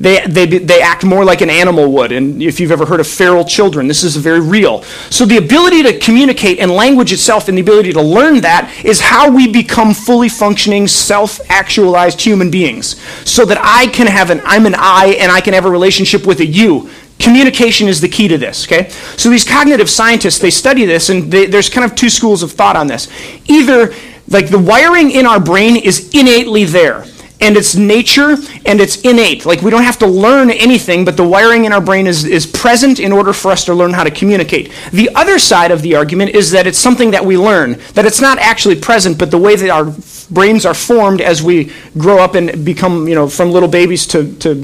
they, 0.00 0.24
they, 0.26 0.46
they 0.46 0.80
act 0.80 1.04
more 1.04 1.26
like 1.26 1.42
an 1.42 1.50
animal 1.50 1.92
would. 1.92 2.10
And 2.10 2.42
if 2.42 2.58
you've 2.58 2.72
ever 2.72 2.86
heard 2.86 3.00
of 3.00 3.06
feral 3.06 3.44
children, 3.44 3.86
this 3.86 4.02
is 4.02 4.16
very 4.16 4.40
real. 4.40 4.82
So 5.10 5.26
the 5.26 5.36
ability 5.36 5.82
to 5.82 5.98
communicate 5.98 6.58
and 6.58 6.70
language 6.70 7.12
itself 7.12 7.48
and 7.48 7.56
the 7.56 7.62
ability 7.62 7.92
to 7.92 8.02
learn 8.02 8.40
that 8.40 8.72
is 8.82 8.98
how 8.98 9.30
we 9.30 9.46
become 9.46 9.92
fully 9.92 10.30
functioning, 10.30 10.88
self-actualized 10.88 12.18
human 12.18 12.50
beings. 12.50 12.98
So 13.28 13.44
that 13.44 13.58
I 13.60 13.88
can 13.88 14.06
have 14.06 14.30
an, 14.30 14.40
I'm 14.44 14.64
an 14.64 14.74
I 14.74 15.18
and 15.20 15.30
I 15.30 15.42
can 15.42 15.52
have 15.52 15.66
a 15.66 15.70
relationship 15.70 16.26
with 16.26 16.40
a 16.40 16.46
you. 16.46 16.88
Communication 17.18 17.86
is 17.86 18.00
the 18.00 18.08
key 18.08 18.28
to 18.28 18.38
this, 18.38 18.66
okay? 18.66 18.88
So 18.88 19.28
these 19.28 19.44
cognitive 19.44 19.90
scientists, 19.90 20.38
they 20.38 20.48
study 20.48 20.86
this 20.86 21.10
and 21.10 21.30
they, 21.30 21.44
there's 21.44 21.68
kind 21.68 21.84
of 21.84 21.94
two 21.94 22.08
schools 22.08 22.42
of 22.42 22.52
thought 22.52 22.76
on 22.76 22.86
this. 22.86 23.08
Either 23.46 23.92
like 24.28 24.48
the 24.48 24.58
wiring 24.58 25.10
in 25.10 25.26
our 25.26 25.40
brain 25.40 25.76
is 25.76 26.14
innately 26.14 26.64
there 26.64 27.04
and 27.40 27.56
it's 27.56 27.74
nature 27.74 28.36
and 28.66 28.80
it's 28.80 29.00
innate. 29.00 29.46
Like 29.46 29.62
we 29.62 29.70
don't 29.70 29.82
have 29.82 29.98
to 29.98 30.06
learn 30.06 30.50
anything, 30.50 31.04
but 31.04 31.16
the 31.16 31.26
wiring 31.26 31.64
in 31.64 31.72
our 31.72 31.80
brain 31.80 32.06
is, 32.06 32.24
is 32.24 32.46
present 32.46 33.00
in 33.00 33.12
order 33.12 33.32
for 33.32 33.50
us 33.50 33.64
to 33.64 33.74
learn 33.74 33.92
how 33.92 34.04
to 34.04 34.10
communicate. 34.10 34.72
The 34.92 35.10
other 35.14 35.38
side 35.38 35.70
of 35.70 35.82
the 35.82 35.96
argument 35.96 36.34
is 36.34 36.50
that 36.50 36.66
it's 36.66 36.78
something 36.78 37.10
that 37.12 37.24
we 37.24 37.36
learn, 37.36 37.78
that 37.94 38.04
it's 38.04 38.20
not 38.20 38.38
actually 38.38 38.76
present, 38.76 39.18
but 39.18 39.30
the 39.30 39.38
way 39.38 39.56
that 39.56 39.70
our 39.70 39.94
brains 40.30 40.66
are 40.66 40.74
formed 40.74 41.20
as 41.20 41.42
we 41.42 41.72
grow 41.98 42.18
up 42.18 42.34
and 42.34 42.64
become, 42.64 43.08
you 43.08 43.14
know, 43.14 43.28
from 43.28 43.50
little 43.50 43.68
babies 43.68 44.06
to, 44.08 44.32
to 44.38 44.54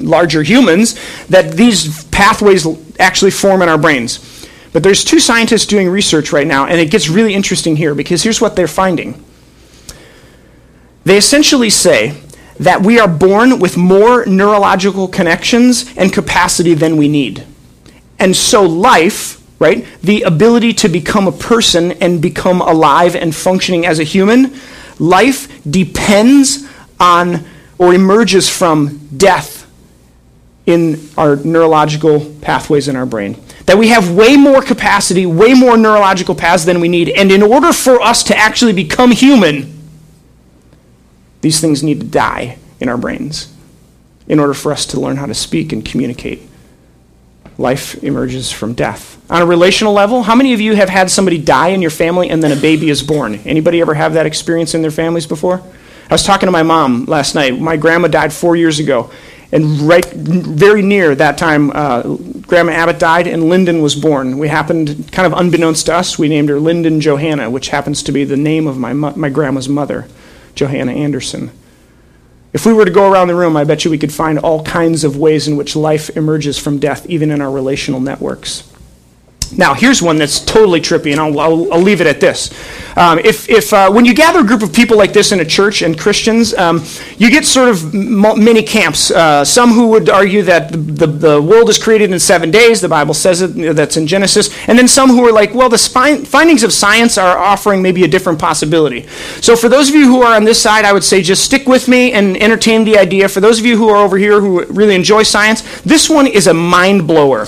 larger 0.00 0.42
humans, 0.42 0.98
that 1.26 1.52
these 1.52 2.04
pathways 2.04 2.66
actually 2.98 3.30
form 3.30 3.62
in 3.62 3.68
our 3.68 3.78
brains. 3.78 4.48
But 4.72 4.82
there's 4.82 5.04
two 5.04 5.20
scientists 5.20 5.66
doing 5.66 5.88
research 5.88 6.32
right 6.32 6.46
now, 6.46 6.66
and 6.66 6.80
it 6.80 6.90
gets 6.90 7.08
really 7.08 7.32
interesting 7.32 7.76
here 7.76 7.94
because 7.94 8.22
here's 8.22 8.40
what 8.40 8.56
they're 8.56 8.66
finding 8.66 9.23
they 11.04 11.16
essentially 11.16 11.70
say 11.70 12.20
that 12.58 12.82
we 12.82 12.98
are 12.98 13.08
born 13.08 13.58
with 13.58 13.76
more 13.76 14.24
neurological 14.26 15.08
connections 15.08 15.92
and 15.96 16.12
capacity 16.12 16.74
than 16.74 16.96
we 16.96 17.08
need. 17.08 17.44
And 18.18 18.34
so, 18.34 18.62
life, 18.62 19.42
right, 19.58 19.86
the 20.02 20.22
ability 20.22 20.72
to 20.74 20.88
become 20.88 21.26
a 21.26 21.32
person 21.32 21.92
and 21.92 22.22
become 22.22 22.60
alive 22.60 23.16
and 23.16 23.34
functioning 23.34 23.86
as 23.86 23.98
a 23.98 24.04
human, 24.04 24.54
life 24.98 25.62
depends 25.68 26.66
on 27.00 27.44
or 27.76 27.92
emerges 27.92 28.48
from 28.48 29.08
death 29.16 29.68
in 30.64 31.08
our 31.18 31.36
neurological 31.36 32.20
pathways 32.40 32.88
in 32.88 32.96
our 32.96 33.04
brain. 33.04 33.36
That 33.66 33.76
we 33.76 33.88
have 33.88 34.12
way 34.12 34.36
more 34.36 34.62
capacity, 34.62 35.26
way 35.26 35.54
more 35.54 35.76
neurological 35.76 36.34
paths 36.34 36.64
than 36.64 36.80
we 36.80 36.88
need. 36.88 37.08
And 37.10 37.32
in 37.32 37.42
order 37.42 37.72
for 37.72 38.00
us 38.00 38.22
to 38.24 38.36
actually 38.36 38.72
become 38.72 39.10
human, 39.10 39.73
these 41.44 41.60
things 41.60 41.82
need 41.82 42.00
to 42.00 42.06
die 42.06 42.56
in 42.80 42.88
our 42.88 42.96
brains 42.96 43.52
in 44.26 44.40
order 44.40 44.54
for 44.54 44.72
us 44.72 44.86
to 44.86 44.98
learn 44.98 45.18
how 45.18 45.26
to 45.26 45.34
speak 45.34 45.74
and 45.74 45.84
communicate. 45.84 46.40
Life 47.58 48.02
emerges 48.02 48.50
from 48.50 48.72
death. 48.72 49.20
On 49.30 49.42
a 49.42 49.46
relational 49.46 49.92
level, 49.92 50.22
how 50.22 50.34
many 50.34 50.54
of 50.54 50.60
you 50.62 50.74
have 50.74 50.88
had 50.88 51.10
somebody 51.10 51.36
die 51.36 51.68
in 51.68 51.82
your 51.82 51.90
family 51.90 52.30
and 52.30 52.42
then 52.42 52.50
a 52.50 52.58
baby 52.58 52.88
is 52.88 53.02
born? 53.02 53.34
Anybody 53.44 53.82
ever 53.82 53.92
have 53.92 54.14
that 54.14 54.24
experience 54.24 54.74
in 54.74 54.80
their 54.80 54.90
families 54.90 55.26
before? 55.26 55.62
I 56.08 56.14
was 56.14 56.22
talking 56.22 56.46
to 56.46 56.50
my 56.50 56.62
mom 56.62 57.04
last 57.04 57.34
night. 57.34 57.60
My 57.60 57.76
grandma 57.76 58.08
died 58.08 58.32
four 58.32 58.56
years 58.56 58.78
ago. 58.78 59.10
And 59.52 59.82
right, 59.82 60.06
very 60.06 60.80
near 60.80 61.14
that 61.14 61.36
time, 61.36 61.70
uh, 61.72 62.16
Grandma 62.46 62.72
Abbott 62.72 62.98
died 62.98 63.26
and 63.26 63.50
Lyndon 63.50 63.82
was 63.82 63.94
born. 63.94 64.38
We 64.38 64.48
happened, 64.48 65.12
kind 65.12 65.30
of 65.30 65.38
unbeknownst 65.38 65.84
to 65.86 65.94
us, 65.94 66.18
we 66.18 66.30
named 66.30 66.48
her 66.48 66.58
Lyndon 66.58 67.02
Johanna, 67.02 67.50
which 67.50 67.68
happens 67.68 68.02
to 68.04 68.12
be 68.12 68.24
the 68.24 68.38
name 68.38 68.66
of 68.66 68.78
my, 68.78 68.94
my 68.94 69.28
grandma's 69.28 69.68
mother. 69.68 70.08
Johanna 70.54 70.92
Anderson. 70.92 71.50
If 72.52 72.66
we 72.66 72.72
were 72.72 72.84
to 72.84 72.90
go 72.90 73.10
around 73.10 73.28
the 73.28 73.34
room, 73.34 73.56
I 73.56 73.64
bet 73.64 73.84
you 73.84 73.90
we 73.90 73.98
could 73.98 74.12
find 74.12 74.38
all 74.38 74.62
kinds 74.62 75.02
of 75.02 75.16
ways 75.16 75.48
in 75.48 75.56
which 75.56 75.74
life 75.74 76.16
emerges 76.16 76.58
from 76.58 76.78
death, 76.78 77.04
even 77.06 77.30
in 77.30 77.40
our 77.40 77.50
relational 77.50 78.00
networks. 78.00 78.70
Now, 79.52 79.74
here's 79.74 80.02
one 80.02 80.16
that's 80.16 80.40
totally 80.40 80.80
trippy, 80.80 81.12
and 81.12 81.20
I'll, 81.20 81.38
I'll, 81.38 81.72
I'll 81.74 81.80
leave 81.80 82.00
it 82.00 82.06
at 82.06 82.20
this. 82.20 82.50
Um, 82.96 83.18
if, 83.18 83.48
if 83.48 83.72
uh, 83.72 83.90
when 83.90 84.04
you 84.04 84.14
gather 84.14 84.40
a 84.40 84.44
group 84.44 84.62
of 84.62 84.72
people 84.72 84.96
like 84.96 85.12
this 85.12 85.32
in 85.32 85.40
a 85.40 85.44
church 85.44 85.82
and 85.82 85.98
Christians, 85.98 86.54
um, 86.54 86.82
you 87.18 87.30
get 87.30 87.44
sort 87.44 87.68
of 87.68 87.92
many 87.92 88.62
camps. 88.62 89.10
Uh, 89.10 89.44
some 89.44 89.70
who 89.70 89.88
would 89.88 90.08
argue 90.08 90.42
that 90.42 90.70
the, 90.70 90.78
the, 90.78 91.06
the, 91.06 91.42
world 91.42 91.68
is 91.68 91.78
created 91.78 92.12
in 92.12 92.18
seven 92.20 92.50
days, 92.50 92.80
the 92.80 92.88
Bible 92.88 93.14
says 93.14 93.42
it, 93.42 93.74
that's 93.74 93.96
in 93.96 94.06
Genesis, 94.06 94.48
and 94.68 94.78
then 94.78 94.88
some 94.88 95.10
who 95.10 95.26
are 95.26 95.32
like, 95.32 95.54
well, 95.54 95.68
the 95.68 95.78
spine, 95.78 96.24
findings 96.24 96.62
of 96.62 96.72
science 96.72 97.18
are 97.18 97.36
offering 97.36 97.82
maybe 97.82 98.04
a 98.04 98.08
different 98.08 98.38
possibility. 98.38 99.06
So, 99.40 99.56
for 99.56 99.68
those 99.68 99.88
of 99.88 99.94
you 99.94 100.06
who 100.06 100.22
are 100.22 100.34
on 100.34 100.44
this 100.44 100.60
side, 100.60 100.84
I 100.84 100.92
would 100.92 101.04
say 101.04 101.20
just 101.22 101.44
stick 101.44 101.66
with 101.66 101.88
me 101.88 102.12
and 102.12 102.36
entertain 102.36 102.84
the 102.84 102.98
idea. 102.98 103.28
For 103.28 103.40
those 103.40 103.58
of 103.58 103.66
you 103.66 103.76
who 103.76 103.88
are 103.88 103.96
over 103.96 104.16
here 104.16 104.40
who 104.40 104.64
really 104.66 104.94
enjoy 104.94 105.24
science, 105.24 105.62
this 105.82 106.08
one 106.08 106.26
is 106.26 106.46
a 106.46 106.54
mind 106.54 107.06
blower. 107.06 107.46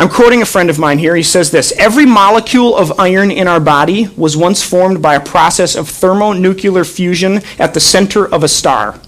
I'm 0.00 0.08
quoting 0.08 0.40
a 0.40 0.46
friend 0.46 0.70
of 0.70 0.78
mine 0.78 0.96
here. 0.96 1.14
He 1.14 1.22
says 1.22 1.50
this 1.50 1.72
Every 1.72 2.06
molecule 2.06 2.74
of 2.74 2.98
iron 2.98 3.30
in 3.30 3.46
our 3.46 3.60
body 3.60 4.08
was 4.16 4.34
once 4.34 4.62
formed 4.62 5.02
by 5.02 5.14
a 5.14 5.20
process 5.20 5.76
of 5.76 5.90
thermonuclear 5.90 6.84
fusion 6.84 7.42
at 7.58 7.74
the 7.74 7.80
center 7.80 8.26
of 8.26 8.42
a 8.42 8.48
star. 8.48 8.98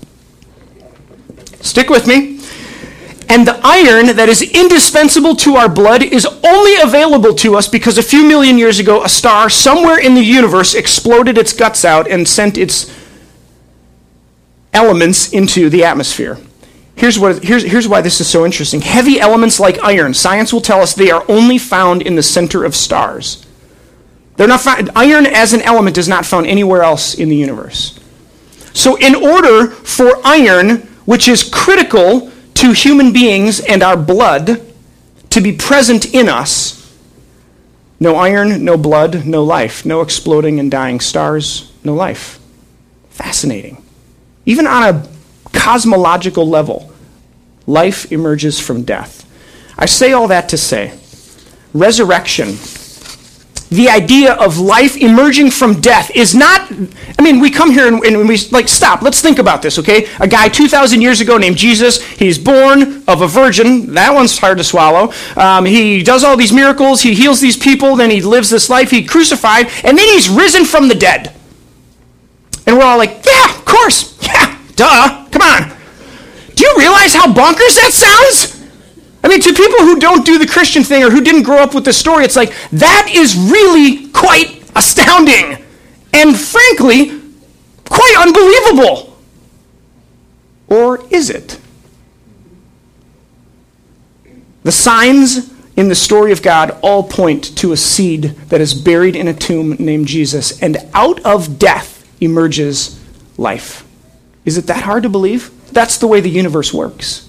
Stick 1.63 1.89
with 1.89 2.07
me. 2.07 2.41
And 3.31 3.49
the 3.49 3.59
iron 3.65 4.17
that 4.17 4.29
is 4.29 4.43
indispensable 4.43 5.35
to 5.37 5.55
our 5.55 5.71
blood 5.71 6.03
is 6.03 6.27
only 6.27 6.75
available 6.83 7.35
to 7.37 7.57
us 7.57 7.67
because 7.69 7.97
a 7.97 8.03
few 8.03 8.29
million 8.29 8.59
years 8.59 8.79
ago, 8.79 9.03
a 9.03 9.09
star 9.09 9.49
somewhere 9.49 9.99
in 9.99 10.15
the 10.15 10.21
universe 10.21 10.75
exploded 10.75 11.39
its 11.39 11.55
guts 11.55 11.87
out 11.87 12.07
and 12.11 12.29
sent 12.29 12.59
its 12.59 12.95
elements 14.75 15.33
into 15.33 15.71
the 15.71 15.85
atmosphere. 15.85 16.37
Here's, 16.97 17.19
what, 17.19 17.43
here's, 17.43 17.63
here's 17.63 17.89
why 17.89 18.01
this 18.01 18.21
is 18.21 18.29
so 18.29 18.45
interesting. 18.45 18.81
Heavy 18.81 19.19
elements 19.19 19.59
like 19.59 19.83
iron, 19.83 20.15
science 20.15 20.53
will 20.53 20.61
tell 20.61 20.81
us 20.81 20.95
they 20.95 21.11
are 21.11 21.25
only 21.29 21.59
found 21.59 22.03
in 22.03 22.17
the 22.17 22.23
center 22.23 22.65
of 22.65 22.77
stars. 22.77 23.47
They're 24.37 24.49
not 24.49 24.61
found, 24.61 24.91
iron 24.95 25.27
as 25.27 25.53
an 25.53 25.63
element 25.63 25.99
is 25.99 26.09
not 26.09 26.27
found 26.27 26.47
anywhere 26.47 26.83
else 26.83 27.15
in 27.15 27.29
the 27.29 27.37
universe. 27.37 27.99
So, 28.75 28.97
in 28.97 29.15
order 29.15 29.69
for 29.69 30.21
iron, 30.25 30.79
which 31.05 31.29
is 31.29 31.49
critical 31.49 32.31
to 32.55 32.73
human 32.73 33.13
beings 33.13 33.61
and 33.61 33.83
our 33.83 33.97
blood, 33.97 34.63
to 35.31 35.41
be 35.41 35.53
present 35.53 36.15
in 36.15 36.29
us, 36.29 36.83
no 38.03 38.17
iron, 38.17 38.65
no 38.65 38.77
blood, 38.77 39.27
no 39.27 39.45
life. 39.45 39.87
No 39.87 40.01
exploding 40.01 40.59
and 40.59 40.71
dying 40.71 40.99
stars, 40.99 41.71
no 41.85 41.95
life. 41.95 42.41
Fascinating. 43.11 43.81
Even 44.45 44.67
on 44.67 44.83
a 44.83 45.09
cosmological 45.62 46.48
level, 46.48 46.92
life 47.68 48.11
emerges 48.11 48.59
from 48.59 48.83
death. 48.83 49.25
I 49.79 49.87
say 49.87 50.12
all 50.12 50.27
that 50.29 50.48
to 50.48 50.59
say 50.59 50.98
resurrection, 51.72 52.57
the 53.70 53.88
idea 53.88 54.35
of 54.35 54.59
life 54.59 54.96
emerging 54.96 55.53
from 55.53 55.81
death 55.81 56.11
is 56.14 56.35
not, 56.35 56.70
I 57.18 57.22
mean, 57.22 57.38
we 57.38 57.48
come 57.48 57.70
here 57.70 57.87
and, 57.87 58.05
and, 58.05 58.29
we, 58.29 58.37
like, 58.51 58.68
stop, 58.68 59.03
let's 59.03 59.22
think 59.22 59.38
about 59.38 59.62
this, 59.62 59.79
okay? 59.79 60.09
A 60.20 60.27
guy 60.27 60.48
2,000 60.48 61.01
years 61.01 61.20
ago 61.20 61.38
named 61.38 61.57
Jesus, 61.57 62.03
he's 62.07 62.38
born 62.38 63.05
of 63.09 63.22
a 63.22 63.29
virgin. 63.29 63.94
That 63.94 64.12
one's 64.12 64.37
hard 64.37 64.59
to 64.59 64.64
swallow. 64.64 65.12
Um, 65.37 65.64
he 65.64 66.03
does 66.03 66.22
all 66.25 66.37
these 66.37 66.53
miracles, 66.53 67.01
he 67.01 67.14
heals 67.14 67.40
these 67.40 67.57
people, 67.57 67.96
then 67.96 68.11
he 68.11 68.20
lives 68.20 68.51
this 68.51 68.68
life, 68.68 68.90
he 68.90 69.05
crucified, 69.05 69.68
and 69.85 69.96
then 69.96 70.09
he's 70.09 70.29
risen 70.29 70.64
from 70.64 70.88
the 70.88 70.94
dead. 70.96 71.33
And 72.66 72.77
we're 72.77 72.85
all 72.85 72.98
like, 72.98 73.25
yeah, 73.25 73.59
of 73.59 73.64
course, 73.64 74.18
yeah, 74.22 74.59
duh, 74.77 75.22
come 75.33 75.42
on. 75.42 75.77
Do 76.55 76.64
you 76.64 76.75
realize 76.79 77.14
how 77.14 77.27
bonkers 77.27 77.75
that 77.81 77.90
sounds? 77.92 78.62
I 79.25 79.29
mean, 79.29 79.40
to 79.40 79.53
people 79.53 79.81
who 79.81 79.99
don't 79.99 80.25
do 80.25 80.38
the 80.38 80.47
Christian 80.47 80.85
thing 80.85 81.03
or 81.03 81.11
who 81.11 81.21
didn't 81.21 81.42
grow 81.42 81.59
up 81.59 81.75
with 81.75 81.85
the 81.85 81.92
story, 81.92 82.25
it's 82.25 82.37
like, 82.37 82.53
that 82.73 83.11
is 83.12 83.37
really 83.37 84.09
quite 84.09 84.62
astounding. 84.77 85.64
And 86.12 86.38
frankly, 86.38 87.21
quite 87.88 88.14
unbelievable. 88.18 89.16
Or 90.68 91.05
is 91.11 91.31
it? 91.31 91.59
The 94.62 94.73
signs 94.73 95.53
in 95.77 95.88
the 95.88 95.95
story 95.95 96.33
of 96.33 96.42
God 96.42 96.79
all 96.83 97.03
point 97.03 97.57
to 97.59 97.73
a 97.73 97.77
seed 97.77 98.25
that 98.49 98.61
is 98.61 98.75
buried 98.75 99.16
in 99.16 99.29
a 99.29 99.35
tomb 99.35 99.77
named 99.79 100.07
Jesus, 100.07 100.61
and 100.62 100.77
out 100.95 101.21
of 101.25 101.59
death 101.59 102.07
emerges 102.21 103.01
life. 103.38 103.82
Is 104.45 104.59
it 104.59 104.67
that 104.67 104.83
hard 104.83 105.05
to 105.05 105.09
believe? 105.09 105.51
That's 105.73 105.99
the 105.99 106.07
way 106.07 106.21
the 106.21 106.31
universe 106.31 106.73
works. 106.73 107.29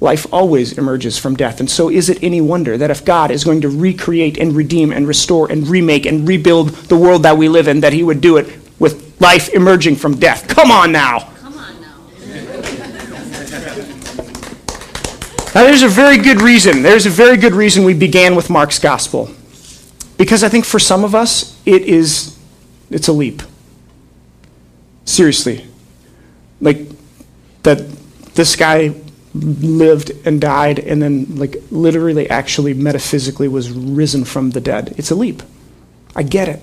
life 0.00 0.26
always 0.32 0.78
emerges 0.78 1.18
from 1.18 1.36
death. 1.36 1.60
And 1.60 1.70
so, 1.70 1.90
is 1.90 2.08
it 2.08 2.22
any 2.22 2.40
wonder 2.40 2.78
that 2.78 2.90
if 2.90 3.04
God 3.04 3.30
is 3.30 3.44
going 3.44 3.60
to 3.60 3.68
recreate 3.68 4.38
and 4.38 4.56
redeem 4.56 4.92
and 4.92 5.06
restore 5.06 5.52
and 5.52 5.68
remake 5.68 6.06
and 6.06 6.26
rebuild 6.26 6.70
the 6.88 6.96
world 6.96 7.24
that 7.24 7.36
we 7.36 7.50
live 7.50 7.68
in, 7.68 7.80
that 7.80 7.92
He 7.92 8.02
would 8.02 8.22
do 8.22 8.38
it 8.38 8.46
with 8.78 9.20
life 9.20 9.50
emerging 9.50 9.96
from 9.96 10.18
death? 10.18 10.48
Come 10.48 10.70
on 10.70 10.90
now. 10.90 11.18
Come 11.20 11.58
on 11.58 11.80
now. 11.82 11.96
Now, 15.54 15.64
there's 15.64 15.82
a 15.82 15.88
very 15.88 16.16
good 16.16 16.40
reason. 16.40 16.82
There's 16.82 17.04
a 17.04 17.10
very 17.10 17.36
good 17.36 17.52
reason 17.52 17.84
we 17.84 17.92
began 17.92 18.34
with 18.34 18.48
Mark's 18.48 18.78
gospel. 18.78 19.28
Because 20.16 20.42
I 20.42 20.48
think 20.48 20.64
for 20.64 20.78
some 20.78 21.04
of 21.04 21.14
us, 21.14 21.60
it 21.66 21.82
is, 21.82 22.38
it's 22.90 23.08
a 23.08 23.12
leap. 23.12 23.42
Seriously. 25.04 25.66
Like, 26.60 26.78
that 27.62 27.88
this 28.34 28.56
guy 28.56 28.94
lived 29.34 30.12
and 30.24 30.40
died 30.40 30.78
and 30.78 31.02
then, 31.02 31.36
like, 31.36 31.56
literally, 31.70 32.28
actually, 32.28 32.74
metaphysically 32.74 33.48
was 33.48 33.70
risen 33.70 34.24
from 34.24 34.50
the 34.50 34.60
dead. 34.60 34.94
It's 34.96 35.10
a 35.10 35.14
leap. 35.14 35.42
I 36.14 36.22
get 36.22 36.48
it. 36.48 36.62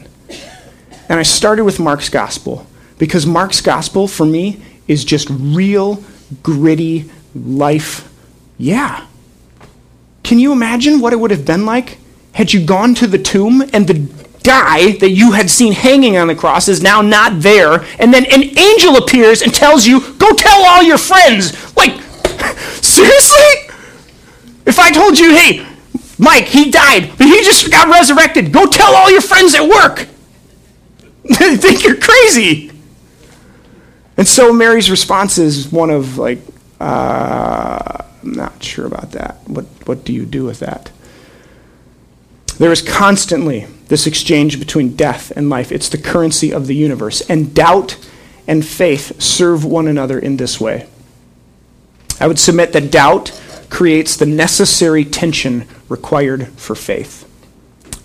And 1.09 1.19
I 1.19 1.23
started 1.23 1.63
with 1.63 1.79
Mark's 1.79 2.09
gospel 2.09 2.67
because 2.97 3.25
Mark's 3.25 3.61
gospel, 3.61 4.07
for 4.07 4.25
me, 4.25 4.61
is 4.87 5.05
just 5.05 5.29
real, 5.29 6.03
gritty 6.43 7.09
life. 7.33 8.11
Yeah. 8.57 9.05
Can 10.23 10.39
you 10.39 10.51
imagine 10.51 10.99
what 10.99 11.13
it 11.13 11.17
would 11.17 11.31
have 11.31 11.45
been 11.45 11.65
like 11.65 11.99
had 12.37 12.53
you 12.53 12.63
gone 12.63 12.93
to 12.93 13.07
the 13.07 13.17
tomb 13.17 13.63
and 13.73 13.87
the 13.87 14.16
guy 14.47 14.93
that 14.93 15.09
you 15.09 15.33
had 15.33 15.49
seen 15.49 15.73
hanging 15.73 16.15
on 16.17 16.27
the 16.27 16.35
cross 16.35 16.69
is 16.69 16.81
now 16.81 17.01
not 17.01 17.41
there, 17.41 17.83
and 17.99 18.13
then 18.13 18.25
an 18.25 18.57
angel 18.57 18.95
appears 18.95 19.41
and 19.41 19.53
tells 19.53 19.85
you, 19.85 19.99
Go 20.17 20.33
tell 20.33 20.65
all 20.65 20.81
your 20.81 20.97
friends. 20.97 21.53
Like, 21.75 21.91
seriously? 22.81 23.75
If 24.65 24.79
I 24.79 24.91
told 24.91 25.19
you, 25.19 25.35
hey, 25.35 25.65
Mike, 26.17 26.45
he 26.45 26.71
died, 26.71 27.11
but 27.17 27.27
he 27.27 27.43
just 27.43 27.71
got 27.71 27.89
resurrected, 27.89 28.51
go 28.51 28.65
tell 28.65 28.95
all 28.95 29.11
your 29.11 29.21
friends 29.21 29.53
at 29.53 29.67
work. 29.67 30.07
they 31.23 31.57
think 31.57 31.83
you're 31.83 31.97
crazy. 31.97 32.71
And 34.17 34.27
so 34.27 34.51
Mary's 34.51 34.89
response 34.89 35.37
is 35.37 35.71
one 35.71 35.89
of, 35.89 36.17
like, 36.17 36.39
uh, 36.79 38.03
I'm 38.23 38.31
not 38.33 38.63
sure 38.63 38.85
about 38.85 39.11
that. 39.11 39.37
What, 39.47 39.65
what 39.85 40.03
do 40.03 40.13
you 40.13 40.25
do 40.25 40.45
with 40.45 40.59
that? 40.59 40.91
There 42.57 42.71
is 42.71 42.81
constantly 42.81 43.67
this 43.87 44.07
exchange 44.07 44.59
between 44.59 44.95
death 44.95 45.31
and 45.35 45.49
life. 45.49 45.71
It's 45.71 45.89
the 45.89 45.97
currency 45.97 46.51
of 46.53 46.67
the 46.67 46.75
universe. 46.75 47.21
And 47.21 47.53
doubt 47.53 47.97
and 48.47 48.65
faith 48.65 49.21
serve 49.21 49.65
one 49.65 49.87
another 49.87 50.19
in 50.19 50.37
this 50.37 50.59
way. 50.59 50.87
I 52.19 52.27
would 52.27 52.39
submit 52.39 52.73
that 52.73 52.91
doubt 52.91 53.39
creates 53.69 54.15
the 54.15 54.25
necessary 54.25 55.05
tension 55.05 55.67
required 55.89 56.47
for 56.49 56.75
faith. 56.75 57.23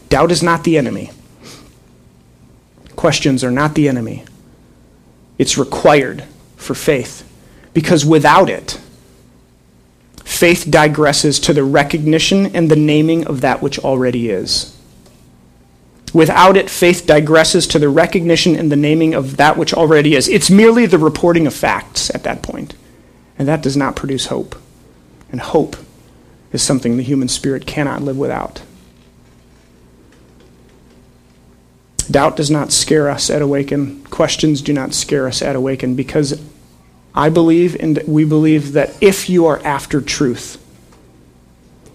Doubt 0.09 0.31
is 0.31 0.43
not 0.43 0.65
the 0.65 0.77
enemy, 0.77 1.11
questions 2.97 3.43
are 3.43 3.51
not 3.51 3.75
the 3.75 3.89
enemy. 3.89 4.25
It's 5.39 5.57
required 5.57 6.25
for 6.57 6.75
faith. 6.75 7.29
Because 7.73 8.05
without 8.05 8.51
it, 8.51 8.79
faith 10.25 10.67
digresses 10.69 11.43
to 11.45 11.55
the 11.55 11.65
recognition 11.65 12.55
and 12.55 12.71
the 12.71 12.77
naming 12.77 13.27
of 13.27 13.41
that 13.41 13.63
which 13.63 13.79
already 13.79 14.29
is. 14.29 14.77
Without 16.13 16.57
it, 16.57 16.69
faith 16.69 17.07
digresses 17.07 17.69
to 17.71 17.79
the 17.79 17.89
recognition 17.89 18.55
and 18.55 18.71
the 18.71 18.77
naming 18.77 19.15
of 19.15 19.39
that 19.39 19.57
which 19.57 19.73
already 19.73 20.15
is. 20.15 20.29
It's 20.29 20.51
merely 20.51 20.85
the 20.87 20.99
reporting 20.99 21.47
of 21.47 21.55
facts 21.55 22.11
at 22.15 22.23
that 22.25 22.43
point. 22.43 22.75
And 23.39 23.49
that 23.49 23.63
does 23.63 23.77
not 23.77 23.97
produce 23.97 24.27
hope. 24.27 24.55
And 25.31 25.41
hope 25.41 25.77
is 26.53 26.63
something 26.63 26.97
the 26.97 27.03
human 27.03 27.29
spirit 27.29 27.67
cannot 27.67 28.03
live 28.03 28.19
without. 28.19 28.63
Doubt 32.11 32.37
does 32.37 32.51
not 32.51 32.73
scare 32.73 33.09
us 33.09 33.31
at 33.31 33.41
Awaken. 33.41 34.05
Questions 34.05 34.61
do 34.61 34.75
not 34.75 34.93
scare 34.93 35.27
us 35.27 35.41
at 35.41 35.57
Awaken 35.57 35.95
because 35.95 36.43
I 37.15 37.31
believe 37.31 37.75
and 37.81 38.03
we 38.07 38.25
believe 38.25 38.73
that 38.73 38.95
if 39.01 39.31
you 39.31 39.47
are 39.47 39.61
after 39.65 40.03
truth, 40.03 40.62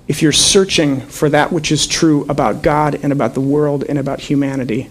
if 0.08 0.22
you're 0.22 0.32
searching 0.32 1.02
for 1.02 1.30
that 1.30 1.52
which 1.52 1.72
is 1.72 1.86
true 1.86 2.26
about 2.30 2.62
God 2.62 2.96
and 3.04 3.12
about 3.12 3.34
the 3.34 3.42
world 3.42 3.84
and 3.84 4.00
about 4.00 4.22
humanity, 4.22 4.90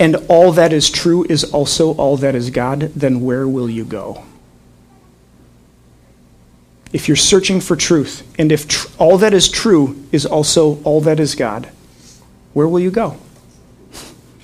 and 0.00 0.16
all 0.28 0.50
that 0.52 0.72
is 0.72 0.90
true 0.90 1.24
is 1.28 1.44
also 1.44 1.94
all 1.94 2.16
that 2.16 2.34
is 2.34 2.50
God, 2.50 2.80
then 2.96 3.20
where 3.20 3.46
will 3.46 3.70
you 3.70 3.84
go? 3.84 4.24
If 6.92 7.06
you're 7.06 7.16
searching 7.16 7.60
for 7.60 7.76
truth, 7.76 8.28
and 8.38 8.50
if 8.50 8.66
tr- 8.66 8.88
all 8.98 9.16
that 9.18 9.32
is 9.32 9.48
true 9.48 10.04
is 10.10 10.26
also 10.26 10.82
all 10.82 11.00
that 11.02 11.20
is 11.20 11.36
God, 11.36 11.68
where 12.52 12.66
will 12.66 12.80
you 12.80 12.90
go? 12.90 13.16